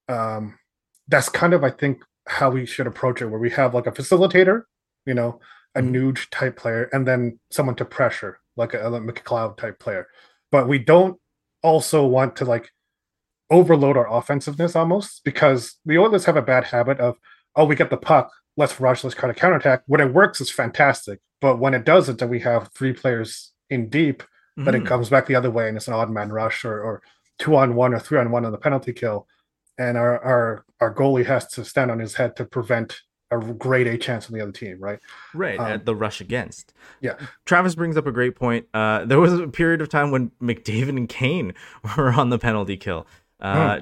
um, 0.10 0.60
that's 1.08 1.30
kind 1.30 1.54
of 1.54 1.64
I 1.64 1.70
think 1.70 2.04
how 2.28 2.50
we 2.50 2.66
should 2.66 2.88
approach 2.88 3.22
it, 3.22 3.28
where 3.28 3.40
we 3.40 3.52
have 3.52 3.74
like 3.74 3.88
a 3.88 3.92
facilitator, 3.92 4.64
you 5.06 5.14
know, 5.14 5.40
a 5.76 5.82
nuge 5.82 6.30
type 6.32 6.56
player, 6.58 6.90
and 6.94 7.08
then 7.08 7.40
someone 7.52 7.76
to 7.76 7.86
pressure, 7.86 8.40
like 8.56 8.74
a, 8.74 8.80
a 8.80 9.00
McLeod 9.02 9.58
type 9.58 9.80
player. 9.80 10.08
But 10.52 10.68
we 10.68 10.80
don't 10.80 11.20
also 11.64 12.06
want 12.06 12.36
to 12.38 12.46
like 12.46 12.70
overload 13.50 13.98
our 13.98 14.12
offensiveness 14.12 14.76
almost 14.76 15.24
because 15.24 15.76
the 15.86 15.98
Oilers 15.98 16.26
have 16.26 16.38
a 16.38 16.42
bad 16.42 16.64
habit 16.64 17.00
of, 17.00 17.18
oh, 17.56 17.66
we 17.66 17.76
get 17.76 17.90
the 17.90 17.98
puck, 17.98 18.32
let's 18.58 18.80
rush, 18.80 19.04
let's 19.04 19.16
try 19.16 19.28
to 19.28 19.40
counterattack. 19.40 19.84
When 19.88 20.02
it 20.02 20.14
works, 20.14 20.42
it's 20.42 20.52
fantastic. 20.52 21.20
But 21.42 21.60
when 21.60 21.74
it 21.74 21.86
doesn't, 21.86 22.20
then 22.20 22.30
we 22.30 22.40
have 22.40 22.70
three 22.74 22.94
players 22.94 23.52
in 23.70 23.90
deep, 23.90 24.24
then 24.58 24.74
Mhm. 24.74 24.82
it 24.82 24.86
comes 24.86 25.10
back 25.10 25.26
the 25.28 25.36
other 25.36 25.52
way 25.52 25.68
and 25.68 25.76
it's 25.78 25.88
an 25.88 25.94
odd 25.94 26.10
man 26.10 26.32
rush 26.32 26.64
or, 26.64 26.82
or 26.82 27.02
two 27.38 27.56
on 27.58 27.76
one 27.76 27.94
or 27.94 28.00
three 28.00 28.18
on 28.18 28.32
one 28.32 28.46
on 28.46 28.52
the 28.52 28.58
penalty 28.58 28.94
kill. 28.94 29.28
And 29.78 29.98
our, 29.98 30.20
our 30.24 30.66
our 30.80 30.94
goalie 30.94 31.26
has 31.26 31.48
to 31.50 31.66
stand 31.66 31.92
on 31.92 32.00
his 32.00 32.16
head 32.16 32.36
to 32.38 32.46
prevent 32.46 33.02
a 33.32 33.38
grade 33.40 33.88
A 33.88 33.98
chance 33.98 34.28
on 34.28 34.34
the 34.38 34.42
other 34.42 34.52
team, 34.52 34.80
right? 34.80 35.00
Right, 35.34 35.60
Um, 35.60 35.66
at 35.68 35.86
the 35.86 35.96
rush 35.96 36.22
against. 36.22 36.74
yeah. 37.02 37.16
Travis 37.46 37.76
brings 37.76 37.98
up 37.98 38.06
a 38.08 38.12
great 38.12 38.36
point. 38.36 38.68
Uh, 38.74 39.04
there 39.06 39.20
was 39.20 39.34
a 39.34 39.48
period 39.48 39.82
of 39.82 39.90
time 39.90 40.12
when 40.12 40.32
McDavid 40.42 40.90
and 40.90 41.10
Kane 41.10 41.54
were 41.98 42.12
on 42.14 42.30
the 42.30 42.38
penalty 42.40 42.78
kill. 42.78 43.08
Uh, 43.42 43.80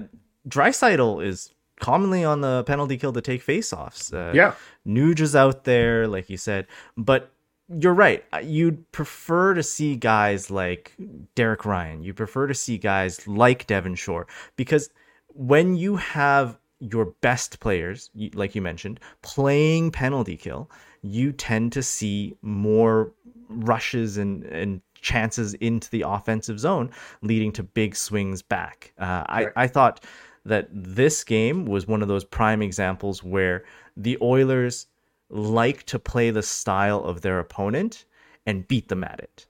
Draisaitl 0.48 1.24
is 1.26 1.52
commonly 1.80 2.24
on 2.24 2.42
the 2.42 2.64
penalty 2.66 2.98
kill 2.98 3.14
to 3.14 3.22
take 3.22 3.46
faceoffs. 3.46 4.14
Uh, 4.14 4.34
Yeah. 4.34 4.54
Nuge 4.88 5.20
is 5.20 5.36
out 5.36 5.64
there, 5.66 6.08
like 6.08 6.30
you 6.30 6.38
said. 6.38 6.68
But 6.98 7.32
you're 7.70 7.94
right. 7.94 8.24
Uh, 8.34 8.38
You'd 8.44 8.92
prefer 8.92 9.54
to 9.54 9.64
see 9.64 9.96
guys 9.96 10.52
like 10.52 10.94
Derek 11.36 11.66
Ryan. 11.66 12.04
You 12.04 12.14
prefer 12.14 12.48
to 12.48 12.54
see 12.54 12.78
guys 12.78 13.28
like 13.28 13.68
Devin 13.68 13.96
Shore 13.96 14.28
because 14.56 14.90
when 15.28 15.76
you 15.76 15.96
have 15.96 16.58
your 16.92 17.06
best 17.22 17.60
players, 17.60 18.10
like 18.34 18.56
you 18.56 18.62
mentioned, 18.62 19.00
playing 19.22 19.92
penalty 19.92 20.36
kill, 20.36 20.70
you 21.02 21.32
tend 21.32 21.72
to 21.74 21.84
see 21.84 22.36
more 22.42 23.12
rushes 23.50 24.18
and, 24.18 24.44
and 24.46 24.82
chances 25.02 25.54
into 25.56 25.90
the 25.92 26.02
offensive 26.02 26.60
zone, 26.60 26.90
leading 27.22 27.52
to 27.54 27.64
big 27.64 27.96
swings 27.96 28.42
back. 28.42 28.94
Uh, 28.98 29.24
I, 29.28 29.48
I 29.56 29.68
thought 29.68 30.04
that 30.46 30.68
this 30.72 31.24
game 31.24 31.66
was 31.66 31.88
one 31.88 32.02
of 32.02 32.08
those 32.08 32.26
prime 32.26 32.62
examples 32.62 33.24
where 33.24 33.64
the 33.96 34.18
Oilers 34.22 34.88
like 35.30 35.84
to 35.84 36.00
play 36.00 36.32
the 36.32 36.44
style 36.44 37.04
of 37.04 37.22
their 37.22 37.40
opponent 37.40 38.06
and 38.46 38.68
beat 38.68 38.90
them 38.90 39.04
at 39.04 39.20
it. 39.20 39.46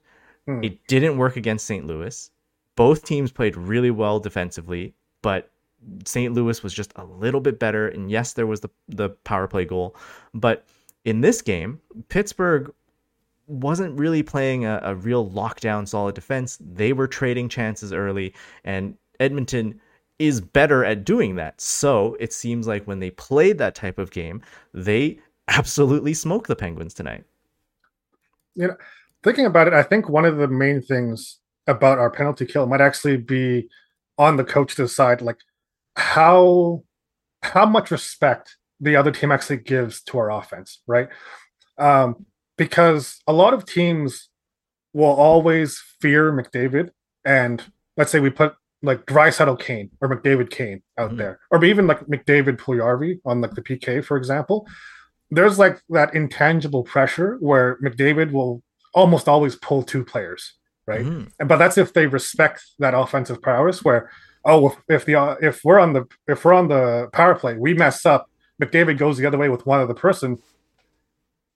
Hmm. 0.46 0.62
It 0.62 0.86
didn't 0.86 1.18
work 1.18 1.36
against 1.36 1.66
St. 1.66 1.86
Louis. 1.86 2.30
Both 2.76 3.04
teams 3.04 3.32
played 3.32 3.56
really 3.56 3.90
well 3.90 4.20
defensively, 4.20 4.94
but 5.22 5.50
St. 6.04 6.32
Louis 6.32 6.62
was 6.62 6.72
just 6.72 6.92
a 6.96 7.04
little 7.04 7.40
bit 7.40 7.58
better. 7.58 7.88
And 7.88 8.10
yes, 8.10 8.32
there 8.32 8.46
was 8.46 8.60
the, 8.60 8.70
the 8.88 9.10
power 9.10 9.46
play 9.46 9.64
goal. 9.64 9.96
But 10.32 10.66
in 11.04 11.20
this 11.20 11.42
game, 11.42 11.80
Pittsburgh 12.08 12.72
wasn't 13.46 13.98
really 13.98 14.22
playing 14.22 14.64
a, 14.64 14.80
a 14.82 14.94
real 14.94 15.28
lockdown 15.30 15.86
solid 15.86 16.14
defense. 16.14 16.58
They 16.60 16.92
were 16.92 17.06
trading 17.06 17.48
chances 17.48 17.92
early, 17.92 18.34
and 18.64 18.96
Edmonton 19.20 19.80
is 20.18 20.40
better 20.40 20.84
at 20.84 21.04
doing 21.04 21.36
that. 21.36 21.60
So 21.60 22.16
it 22.20 22.32
seems 22.32 22.66
like 22.66 22.86
when 22.86 23.00
they 23.00 23.10
played 23.10 23.58
that 23.58 23.74
type 23.74 23.98
of 23.98 24.10
game, 24.10 24.42
they 24.72 25.18
absolutely 25.48 26.14
smoked 26.14 26.48
the 26.48 26.56
Penguins 26.56 26.94
tonight. 26.94 27.24
You 28.54 28.68
know, 28.68 28.76
thinking 29.22 29.46
about 29.46 29.66
it, 29.66 29.74
I 29.74 29.82
think 29.82 30.08
one 30.08 30.24
of 30.24 30.36
the 30.36 30.48
main 30.48 30.80
things 30.80 31.38
about 31.66 31.98
our 31.98 32.10
penalty 32.10 32.46
kill 32.46 32.66
might 32.66 32.80
actually 32.80 33.16
be 33.16 33.68
on 34.18 34.36
the 34.36 34.44
coach 34.44 34.76
to 34.76 34.82
decide 34.82 35.20
like 35.20 35.38
how 35.96 36.82
how 37.42 37.66
much 37.66 37.90
respect 37.90 38.56
the 38.80 38.96
other 38.96 39.10
team 39.10 39.30
actually 39.30 39.58
gives 39.58 40.02
to 40.02 40.18
our 40.18 40.30
offense, 40.30 40.82
right? 40.86 41.08
Um, 41.78 42.26
because 42.56 43.20
a 43.26 43.32
lot 43.32 43.52
of 43.54 43.66
teams 43.66 44.28
will 44.92 45.12
always 45.12 45.82
fear 46.00 46.32
McDavid, 46.32 46.90
and 47.24 47.62
let's 47.96 48.10
say 48.10 48.20
we 48.20 48.30
put 48.30 48.54
like 48.82 49.06
Draisaitl 49.06 49.58
Kane 49.60 49.90
or 50.00 50.08
McDavid 50.08 50.50
Kane 50.50 50.82
out 50.98 51.12
Mhm. 51.12 51.18
there, 51.18 51.40
or 51.50 51.64
even 51.64 51.86
like 51.86 52.00
McDavid 52.00 52.58
Puljujärvi 52.58 53.20
on 53.24 53.40
like 53.40 53.54
the 53.54 53.62
PK, 53.62 54.00
for 54.04 54.16
example. 54.16 54.66
There's 55.30 55.58
like 55.58 55.80
that 55.88 56.14
intangible 56.14 56.84
pressure 56.84 57.36
where 57.40 57.78
McDavid 57.82 58.30
will 58.30 58.62
almost 58.94 59.26
always 59.28 59.56
pull 59.56 59.82
two 59.82 60.04
players, 60.04 60.58
right? 60.86 61.04
Mhm. 61.04 61.32
And 61.40 61.48
but 61.48 61.56
that's 61.56 61.78
if 61.78 61.92
they 61.92 62.06
respect 62.06 62.62
that 62.78 62.94
offensive 62.94 63.40
prowess. 63.42 63.82
Where 63.84 64.10
oh, 64.44 64.76
if, 64.88 65.04
the 65.04 65.14
uh, 65.14 65.36
if 65.40 65.64
we're 65.64 65.78
on 65.78 65.92
the 65.92 66.06
if 66.26 66.44
we're 66.44 66.52
on 66.52 66.68
the 66.68 67.08
power 67.12 67.34
play, 67.34 67.56
we 67.56 67.74
mess 67.74 68.04
up. 68.06 68.30
McDavid 68.62 68.98
goes 68.98 69.18
the 69.18 69.26
other 69.26 69.38
way 69.38 69.48
with 69.48 69.66
one 69.66 69.80
other 69.80 69.94
person. 69.94 70.38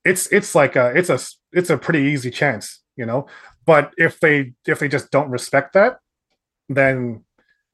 It's 0.05 0.27
it's 0.33 0.55
like 0.55 0.77
a 0.77 0.93
it's 0.97 1.11
a 1.11 1.19
it's 1.53 1.71
a 1.71 1.79
pretty 1.79 2.01
easy 2.01 2.31
chance, 2.31 2.83
you 2.97 3.07
know. 3.07 3.27
But 3.65 3.93
if 3.97 4.21
they 4.21 4.55
if 4.67 4.79
they 4.79 4.89
just 4.89 5.11
don't 5.11 5.31
respect 5.31 5.75
that, 5.75 5.99
then 6.69 7.25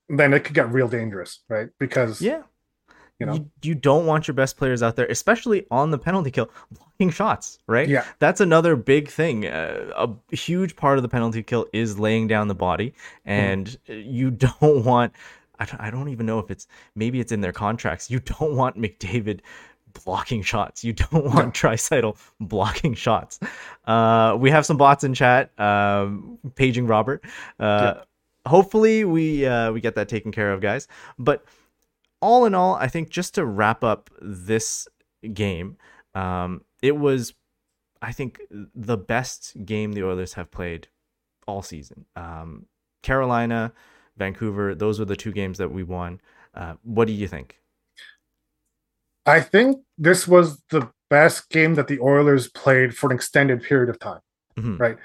then 0.09 0.35
it 0.35 0.44
could 0.44 0.55
get 0.55 0.70
real 0.72 0.88
dangerous, 0.88 1.40
right? 1.48 1.68
Because 1.79 2.20
Yeah. 2.20 2.42
You 3.20 3.27
know? 3.27 3.35
you, 3.35 3.50
you 3.62 3.74
don't 3.74 4.07
want 4.07 4.27
your 4.27 4.35
best 4.35 4.57
players 4.57 4.83
out 4.83 4.96
there, 4.96 5.07
especially 5.07 5.66
on 5.70 5.90
the 5.90 5.98
penalty 5.98 6.31
kill, 6.31 6.50
blocking 6.72 7.11
shots, 7.11 7.61
right? 7.66 7.88
Yeah. 7.88 8.05
That's 8.18 8.40
another 8.40 8.74
big 8.74 9.09
thing. 9.09 9.46
Uh, 9.46 9.92
a 10.31 10.35
huge 10.35 10.74
part 10.74 10.98
of 10.98 11.03
the 11.03 11.09
penalty 11.09 11.42
kill 11.42 11.66
is 11.72 11.98
laying 11.98 12.27
down 12.27 12.48
the 12.48 12.55
body, 12.55 12.94
and 13.24 13.77
you 13.87 14.31
don't 14.61 14.85
want. 14.85 15.12
I 15.61 15.64
don't, 15.66 15.81
I 15.81 15.90
don't 15.90 16.09
even 16.09 16.27
know 16.27 16.40
if 16.40 16.50
it's 16.50 16.66
maybe 16.96 17.20
it's 17.20 17.31
in 17.31 17.40
their 17.40 17.53
contracts. 17.53 18.11
You 18.11 18.18
don't 18.20 18.57
want 18.57 18.77
McDavid 18.77 19.40
blocking 20.05 20.42
shots. 20.42 20.83
You 20.83 20.92
don't 20.92 21.33
want 21.33 21.55
Draisaitl 21.55 22.16
blocking 22.40 22.94
shots. 22.94 23.38
Uh, 23.87 24.37
we 24.38 24.50
have 24.50 24.66
some 24.66 24.77
bots 24.77 25.05
in 25.05 25.14
chat, 25.14 25.59
um, 25.61 26.38
paging 26.57 26.88
Robert. 26.88 27.24
Uh, 27.61 27.94
Hopefully 28.46 29.05
we 29.05 29.46
uh, 29.46 29.72
we 29.72 29.81
get 29.81 29.94
that 29.94 30.09
taken 30.09 30.31
care 30.31 30.53
of, 30.53 30.61
guys. 30.61 30.87
But 31.18 31.46
all 32.20 32.44
in 32.44 32.55
all, 32.55 32.74
I 32.74 32.88
think 32.88 33.11
just 33.11 33.35
to 33.35 33.44
wrap 33.44 33.85
up 33.85 34.11
this 34.20 34.88
game, 35.33 35.77
um, 36.14 36.62
it 36.83 36.96
was 36.96 37.35
I 38.03 38.12
think 38.12 38.40
the 38.50 38.98
best 38.98 39.57
game 39.64 39.92
the 39.92 40.05
Oilers 40.05 40.35
have 40.35 40.50
played 40.50 40.88
all 41.46 41.62
season. 41.62 42.05
Um, 42.16 42.66
Carolina, 43.03 43.72
Vancouver, 44.16 44.74
those 44.74 44.98
were 44.98 45.07
the 45.07 45.16
two 45.16 45.33
games 45.33 45.57
that 45.59 45.72
we 45.72 45.83
won. 45.83 46.20
Uh, 46.55 46.74
what 46.83 47.07
do 47.07 47.14
you 47.14 47.27
think? 47.27 47.59
I 49.27 49.40
think 49.40 49.79
this 49.96 50.29
was 50.29 50.62
the 50.68 50.90
best 51.09 51.48
game 51.48 51.74
that 51.77 51.88
the 51.88 51.98
Oilers 52.00 52.50
played 52.50 52.94
for 52.94 53.11
an 53.11 53.16
extended 53.16 53.62
period 53.62 53.88
of 53.88 53.98
time. 53.98 54.20
Mm-hmm. 54.59 54.77
Right. 54.77 54.96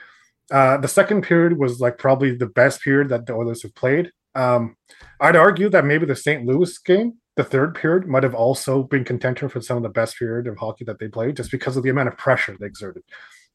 Uh, 0.52 0.78
the 0.78 0.88
second 0.88 1.22
period 1.22 1.58
was 1.58 1.80
like 1.80 1.98
probably 1.98 2.36
the 2.36 2.48
best 2.48 2.82
period 2.82 3.10
that 3.10 3.26
the 3.28 3.34
Oilers 3.34 3.63
have 3.63 3.76
played. 3.76 4.12
Um, 4.39 4.78
I'd 5.19 5.36
argue 5.36 5.69
that 5.69 5.86
maybe 5.86 6.06
the 6.06 6.15
St. 6.15 6.45
Louis 6.45 6.78
game, 6.80 7.15
the 7.36 7.43
third 7.43 7.75
period, 7.75 8.08
might 8.08 8.23
have 8.23 8.34
also 8.34 8.84
been 8.84 9.04
contender 9.04 9.49
for 9.49 9.62
some 9.62 9.75
of 9.75 9.84
the 9.84 9.89
best 9.89 10.17
period 10.17 10.47
of 10.47 10.58
hockey 10.58 10.86
that 10.86 10.97
they 10.97 11.10
played, 11.10 11.36
just 11.36 11.52
because 11.52 11.75
of 11.75 11.84
the 11.84 11.89
amount 11.89 12.08
of 12.08 12.17
pressure 12.17 12.56
they 12.58 12.65
exerted. 12.65 13.04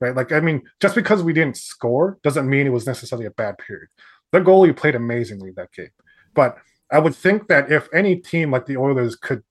Right. 0.01 0.15
Like, 0.15 0.33
I 0.33 0.41
mean, 0.41 0.63
just 0.81 0.95
because 0.95 1.23
we 1.23 1.33
didn't 1.33 1.57
score 1.57 2.19
doesn't 2.23 2.49
mean 2.49 2.67
it 2.67 2.71
was 2.71 2.87
necessarily 2.87 3.27
a 3.27 3.31
bad 3.31 3.57
period. 3.59 3.89
The 4.33 4.41
goalie 4.41 4.77
played 4.77 4.95
amazingly 4.95 5.53
that 5.53 5.73
game. 5.73 5.91
But 6.35 6.59
I 6.93 6.99
would 6.99 7.15
think 7.15 7.49
that 7.49 7.71
if 7.71 7.89
any 7.95 8.17
team 8.17 8.51
like 8.51 8.67
the 8.67 8.77
Oilers 8.77 9.17
could 9.17 9.43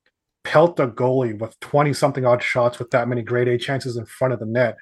pelt 0.44 0.80
a 0.80 0.88
goalie 0.88 1.40
with 1.40 1.60
20 1.62 1.94
something 1.94 2.26
odd 2.26 2.44
shots 2.44 2.78
with 2.78 2.92
that 2.92 3.08
many 3.08 3.24
grade 3.24 3.48
A 3.48 3.58
chances 3.58 3.98
in 3.98 4.06
front 4.06 4.34
of 4.34 4.40
the 4.40 4.46
net, 4.46 4.76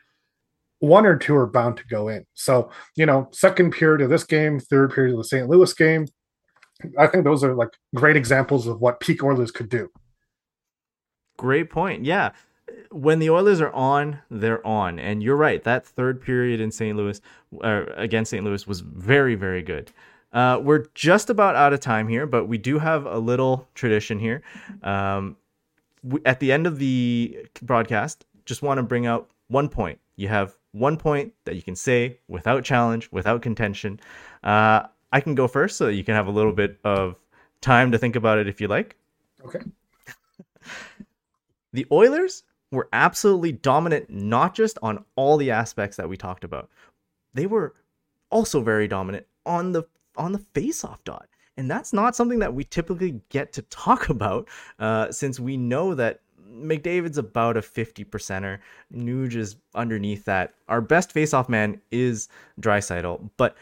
one 0.79 1.05
or 1.05 1.15
two 1.15 1.35
are 1.35 1.47
bound 1.47 1.77
to 1.77 1.85
go 1.85 2.07
in. 2.07 2.25
So, 2.33 2.71
you 2.95 3.05
know, 3.05 3.29
second 3.31 3.71
period 3.71 4.01
of 4.01 4.09
this 4.09 4.23
game, 4.23 4.59
third 4.59 4.91
period 4.91 5.13
of 5.13 5.19
the 5.19 5.23
St. 5.23 5.47
Louis 5.47 5.71
game, 5.73 6.07
I 6.97 7.07
think 7.07 7.23
those 7.23 7.43
are 7.43 7.55
like 7.55 7.69
great 7.95 8.15
examples 8.15 8.67
of 8.67 8.81
what 8.81 8.99
peak 8.99 9.23
Oilers 9.23 9.51
could 9.51 9.69
do. 9.69 9.89
Great 11.37 11.69
point. 11.69 12.05
Yeah. 12.05 12.31
When 12.91 13.19
the 13.19 13.29
Oilers 13.29 13.61
are 13.61 13.71
on, 13.71 14.19
they're 14.29 14.65
on. 14.65 14.99
And 14.99 15.23
you're 15.23 15.35
right. 15.35 15.63
That 15.63 15.85
third 15.85 16.21
period 16.21 16.61
in 16.61 16.71
St. 16.71 16.95
Louis, 16.95 17.19
uh, 17.63 17.85
against 17.95 18.31
St. 18.31 18.43
Louis, 18.43 18.67
was 18.67 18.81
very, 18.81 19.35
very 19.35 19.61
good. 19.61 19.91
Uh, 20.33 20.59
we're 20.61 20.85
just 20.93 21.29
about 21.29 21.55
out 21.55 21.73
of 21.73 21.79
time 21.79 22.07
here, 22.07 22.25
but 22.25 22.45
we 22.45 22.57
do 22.57 22.79
have 22.79 23.05
a 23.05 23.17
little 23.17 23.67
tradition 23.75 24.19
here. 24.19 24.41
Um, 24.83 25.35
we, 26.03 26.21
at 26.25 26.39
the 26.39 26.51
end 26.51 26.67
of 26.67 26.79
the 26.79 27.45
broadcast, 27.61 28.25
just 28.45 28.61
want 28.61 28.77
to 28.77 28.83
bring 28.83 29.05
out 29.05 29.29
one 29.47 29.67
point. 29.67 29.99
You 30.15 30.29
have 30.29 30.55
one 30.71 30.97
point 30.97 31.33
that 31.45 31.55
you 31.55 31.61
can 31.61 31.75
say 31.75 32.19
without 32.27 32.63
challenge, 32.63 33.09
without 33.11 33.41
contention. 33.41 33.99
Uh, 34.43 34.83
I 35.11 35.19
can 35.21 35.35
go 35.35 35.47
first 35.47 35.77
so 35.77 35.85
that 35.87 35.95
you 35.95 36.03
can 36.03 36.15
have 36.15 36.27
a 36.27 36.31
little 36.31 36.53
bit 36.53 36.79
of 36.83 37.15
time 37.61 37.91
to 37.91 37.97
think 37.97 38.15
about 38.15 38.37
it 38.37 38.47
if 38.47 38.61
you 38.61 38.67
like. 38.67 38.95
Okay. 39.45 39.59
the 41.73 41.85
Oilers 41.91 42.43
were 42.71 42.87
absolutely 42.93 43.51
dominant, 43.51 44.09
not 44.09 44.55
just 44.55 44.77
on 44.81 45.03
all 45.15 45.37
the 45.37 45.51
aspects 45.51 45.97
that 45.97 46.07
we 46.07 46.17
talked 46.17 46.43
about. 46.43 46.69
They 47.33 47.45
were 47.45 47.75
also 48.29 48.61
very 48.61 48.87
dominant 48.87 49.25
on 49.45 49.71
the 49.71 49.83
on 50.17 50.31
the 50.31 50.39
face-off 50.39 51.03
dot. 51.03 51.27
And 51.57 51.69
that's 51.69 51.93
not 51.93 52.15
something 52.15 52.39
that 52.39 52.53
we 52.53 52.63
typically 52.63 53.21
get 53.29 53.53
to 53.53 53.61
talk 53.63 54.09
about, 54.09 54.47
uh, 54.79 55.11
since 55.11 55.39
we 55.39 55.57
know 55.57 55.93
that 55.95 56.21
McDavid's 56.51 57.17
about 57.17 57.57
a 57.57 57.61
50 57.61 58.03
percenter. 58.05 58.59
Nuge 58.93 59.35
is 59.35 59.55
underneath 59.73 60.25
that. 60.25 60.53
Our 60.67 60.81
best 60.81 61.11
face-off 61.11 61.47
man 61.49 61.81
is 61.91 62.27
Draisaitl, 62.59 63.29
but 63.37 63.55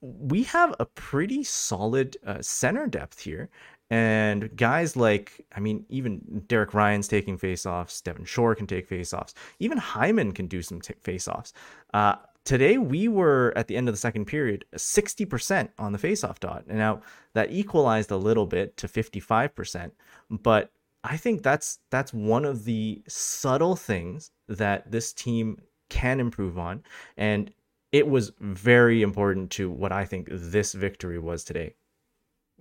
we 0.00 0.42
have 0.44 0.74
a 0.80 0.86
pretty 0.86 1.44
solid 1.44 2.16
uh, 2.26 2.40
center 2.40 2.86
depth 2.86 3.20
here. 3.20 3.50
And 3.90 4.56
guys 4.56 4.96
like, 4.96 5.44
I 5.54 5.60
mean, 5.60 5.84
even 5.88 6.44
Derek 6.46 6.74
Ryan's 6.74 7.08
taking 7.08 7.36
faceoffs. 7.36 8.02
Devin 8.02 8.24
Shore 8.24 8.54
can 8.54 8.66
take 8.66 8.88
faceoffs. 8.88 9.34
Even 9.58 9.78
Hyman 9.78 10.32
can 10.32 10.46
do 10.46 10.62
some 10.62 10.80
t- 10.80 10.94
faceoffs. 11.02 11.52
Uh, 11.92 12.16
today 12.44 12.78
we 12.78 13.08
were 13.08 13.52
at 13.56 13.66
the 13.66 13.76
end 13.76 13.88
of 13.88 13.94
the 13.94 13.98
second 13.98 14.26
period 14.26 14.64
60% 14.76 15.70
on 15.78 15.92
the 15.92 15.98
faceoff 15.98 16.38
dot. 16.38 16.64
And 16.68 16.78
now 16.78 17.02
that 17.34 17.50
equalized 17.50 18.12
a 18.12 18.16
little 18.16 18.46
bit 18.46 18.76
to 18.76 18.86
55%, 18.86 19.90
but 20.30 20.70
I 21.02 21.16
think 21.16 21.42
that's 21.42 21.78
that's 21.90 22.12
one 22.12 22.44
of 22.44 22.64
the 22.64 23.02
subtle 23.08 23.74
things 23.74 24.30
that 24.48 24.90
this 24.90 25.12
team 25.12 25.60
can 25.88 26.20
improve 26.20 26.58
on 26.58 26.82
and 27.16 27.50
it 27.92 28.08
was 28.08 28.32
very 28.40 29.02
important 29.02 29.50
to 29.52 29.70
what 29.70 29.92
I 29.92 30.04
think 30.04 30.28
this 30.30 30.72
victory 30.72 31.18
was 31.18 31.44
today. 31.44 31.74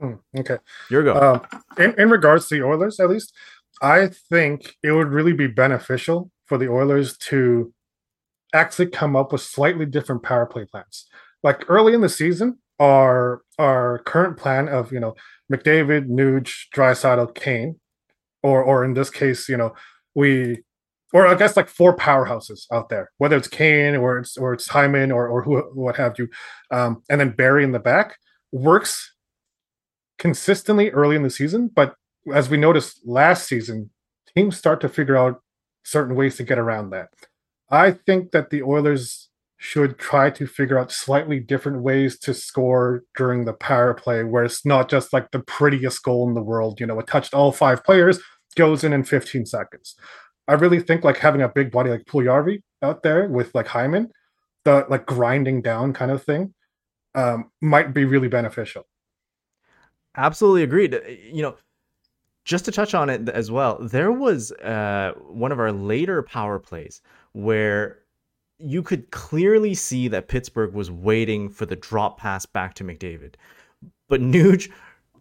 Mm, 0.02 0.20
okay. 0.38 0.58
Your 0.90 1.04
go. 1.04 1.14
Uh, 1.14 1.40
in, 1.78 1.94
in 2.00 2.10
regards 2.10 2.48
to 2.48 2.56
the 2.56 2.64
Oilers, 2.64 3.00
at 3.00 3.10
least, 3.10 3.34
I 3.82 4.08
think 4.08 4.76
it 4.82 4.92
would 4.92 5.10
really 5.10 5.34
be 5.34 5.48
beneficial 5.48 6.32
for 6.46 6.58
the 6.58 6.70
Oilers 6.70 7.18
to 7.18 7.74
actually 8.54 8.88
come 8.88 9.16
up 9.16 9.32
with 9.32 9.42
slightly 9.42 9.86
different 9.86 10.24
power 10.24 10.46
play 10.46 10.66
plans. 10.66 11.06
Like 11.44 11.70
early 11.70 11.94
in 11.94 12.02
the 12.02 12.10
season, 12.10 12.60
our 12.80 13.42
our 13.58 14.00
current 14.00 14.38
plan 14.38 14.68
of 14.68 14.92
you 14.92 15.00
know 15.00 15.16
McDavid, 15.52 16.08
Nuge, 16.08 16.68
Draisaitl, 16.76 17.36
Kane, 17.36 17.80
or 18.42 18.64
or 18.64 18.84
in 18.84 18.94
this 18.94 19.10
case, 19.10 19.48
you 19.48 19.58
know, 19.58 19.74
we 20.16 20.64
or 21.14 21.26
I 21.28 21.36
guess 21.36 21.58
like 21.58 21.68
four 21.68 21.96
powerhouses 21.96 22.66
out 22.72 22.90
there, 22.90 23.12
whether 23.18 23.36
it's 23.36 23.48
Kane 23.48 23.96
or 23.96 24.20
it's 24.20 24.38
or 24.38 24.54
it's 24.54 24.68
Hyman 24.68 25.12
or 25.12 25.28
or 25.28 25.44
who 25.44 25.60
what 25.74 25.96
have 25.96 26.20
you, 26.20 26.28
um, 26.72 27.04
and 27.10 27.20
then 27.20 27.32
Barrie 27.32 27.64
in 27.64 27.72
the 27.72 27.80
back 27.80 28.18
works 28.52 29.14
consistently 30.18 30.92
early 30.92 31.16
in 31.16 31.24
the 31.24 31.30
season. 31.30 31.70
But 31.74 31.96
as 32.34 32.50
we 32.50 32.58
noticed 32.58 33.02
last 33.06 33.48
season, 33.48 33.90
teams 34.36 34.58
start 34.58 34.82
to 34.82 34.90
figure 34.90 35.18
out 35.18 35.42
certain 35.84 36.16
ways 36.16 36.38
to 36.38 36.44
get 36.44 36.60
around 36.60 36.92
that. 36.92 37.10
I 37.72 37.92
think 37.92 38.32
that 38.32 38.50
the 38.50 38.62
Oilers 38.64 39.30
should 39.58 39.98
try 39.98 40.30
to 40.30 40.48
figure 40.48 40.80
out 40.80 40.92
slightly 40.92 41.40
different 41.40 41.82
ways 41.82 42.18
to 42.20 42.34
score 42.34 43.04
during 43.16 43.46
the 43.46 43.54
power 43.54 43.94
play, 43.94 44.24
where 44.24 44.44
it's 44.44 44.66
not 44.66 44.90
just 44.90 45.12
like 45.12 45.32
the 45.32 45.40
prettiest 45.40 46.02
goal 46.04 46.28
in 46.28 46.34
the 46.34 46.42
world. 46.42 46.80
You 46.80 46.88
know, 46.88 47.00
it 47.00 47.08
touched 47.08 47.34
all 47.34 47.52
five 47.52 47.84
players, 47.84 48.20
goes 48.56 48.84
in 48.84 48.94
in 48.94 49.04
15 49.04 49.46
seconds. 49.46 49.96
I 50.50 50.54
really 50.54 50.80
think 50.80 51.04
like 51.04 51.18
having 51.18 51.44
a 51.44 51.48
big 51.48 51.72
body 51.72 51.92
like 51.92 52.06
Puljujarvi 52.06 52.64
out 52.82 53.04
there 53.04 53.30
with 53.30 53.54
like 53.54 53.68
Hyman, 53.68 54.10
the 54.66 54.86
like 54.90 55.06
grinding 55.06 55.62
down 55.62 55.94
kind 55.94 56.10
of 56.10 56.24
thing, 56.24 56.56
um, 57.14 57.52
might 57.62 57.94
be 57.94 58.04
really 58.04 58.30
beneficial. 58.30 58.88
Absolutely 60.18 60.64
agreed. 60.64 60.96
Uh, 60.96 61.02
you 61.08 61.44
know, 61.44 61.56
just 62.46 62.66
to 62.66 62.72
touch 62.72 62.96
on 62.96 63.12
it 63.12 63.30
as 63.30 63.52
well, 63.52 63.78
there 63.80 64.12
was 64.12 64.52
uh, 64.54 65.14
one 65.28 65.52
of 65.52 65.60
our 65.60 65.72
later 65.72 66.24
power 66.24 66.58
plays 66.58 67.04
where 67.34 68.00
you 68.58 68.82
could 68.82 69.12
clearly 69.12 69.76
see 69.76 70.08
that 70.08 70.28
Pittsburgh 70.30 70.74
was 70.74 70.90
waiting 70.90 71.50
for 71.50 71.68
the 71.68 71.76
drop 71.76 72.20
pass 72.20 72.48
back 72.48 72.74
to 72.74 72.84
McDavid. 72.84 73.36
But 74.08 74.22
Nuge 74.22 74.72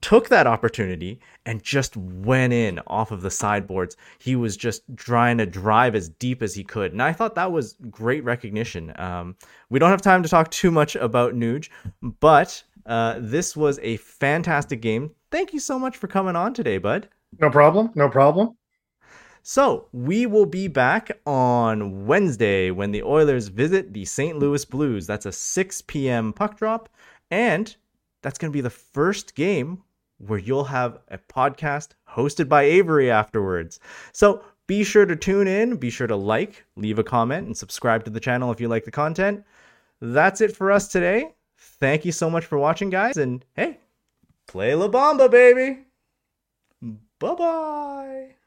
took 0.01 0.29
that 0.29 0.47
opportunity 0.47 1.21
and 1.47 1.63
just 1.63 1.97
went 1.97 2.53
in 2.53 2.81
off 2.87 3.11
of 3.11 3.23
the 3.23 3.31
sideboards. 3.31 3.97
He 4.19 4.37
was 4.37 4.57
just 4.57 4.83
trying 4.97 5.39
to 5.39 5.47
drive 5.47 5.95
as 5.95 6.09
deep 6.09 6.43
as 6.43 6.55
he 6.55 6.65
could. 6.65 6.93
And 6.93 7.03
I 7.03 7.13
thought 7.13 7.35
that 7.35 7.53
was 7.53 7.77
great 7.91 8.25
recognition. 8.25 8.93
Um, 9.01 9.37
we 9.71 9.79
don't 9.79 9.91
have 9.91 10.03
time 10.03 10.23
to 10.23 10.29
talk 10.29 10.51
too 10.51 10.71
much 10.71 10.97
about 10.97 11.35
Nuge, 11.35 11.71
but 12.03 12.63
uh, 12.87 13.17
this 13.19 13.57
was 13.57 13.79
a 13.83 13.97
fantastic 13.99 14.81
game. 14.81 15.11
Thank 15.31 15.53
you 15.53 15.61
so 15.61 15.79
much 15.79 15.97
for 15.97 16.07
coming 16.07 16.37
on 16.37 16.55
today, 16.55 16.79
bud. 16.79 17.09
No 17.39 17.51
problem. 17.51 17.91
No 17.95 18.09
problem. 18.09 18.57
So, 19.43 19.89
we 19.93 20.27
will 20.27 20.45
be 20.45 20.69
back 20.69 21.11
on 21.25 22.05
Wednesday 22.07 22.71
when 22.71 22.91
the 22.91 23.03
Oilers 23.03 23.49
visit 23.49 23.95
the 23.95 24.05
St. 24.05 24.39
Louis 24.39 24.63
Blues. 24.65 25.07
That's 25.07 25.25
a 25.25 25.33
6 25.33 25.83
p.m. 25.83 26.35
puck 26.35 26.59
drop. 26.59 26.91
And 27.31 27.75
that's 28.23 28.39
going 28.39 28.53
to 28.53 28.57
be 28.57 28.61
the 28.61 28.69
first 28.69 29.35
game 29.35 29.83
where 30.18 30.38
you'll 30.38 30.64
have 30.64 30.98
a 31.09 31.18
podcast 31.18 31.90
hosted 32.09 32.48
by 32.48 32.62
Avery 32.62 33.11
afterwards. 33.11 33.81
So 34.12 34.42
be 34.66 34.85
sure 34.85 35.07
to 35.07 35.16
tune 35.16 35.48
in, 35.48 35.76
be 35.76 35.90
sure 35.90 36.07
to 36.07 36.16
like, 36.16 36.64
leave 36.76 36.98
a 36.98 37.04
comment, 37.04 37.46
and 37.46 37.57
subscribe 37.57 38.04
to 38.04 38.11
the 38.11 38.20
channel 38.20 38.52
if 38.52 38.61
you 38.61 38.68
like 38.68 38.85
the 38.85 38.90
content. 38.90 39.44
That's 40.00 40.40
it 40.40 40.54
for 40.54 40.70
us 40.70 40.88
today. 40.88 41.35
Thank 41.57 42.04
you 42.04 42.12
so 42.12 42.31
much 42.31 42.44
for 42.44 42.59
watching, 42.59 42.90
guys, 42.90 43.16
and 43.16 43.44
hey, 43.54 43.78
play 44.46 44.74
La 44.74 44.88
Bamba, 44.88 45.31
baby! 45.31 45.87
Bye 47.18 47.35
bye! 47.35 48.38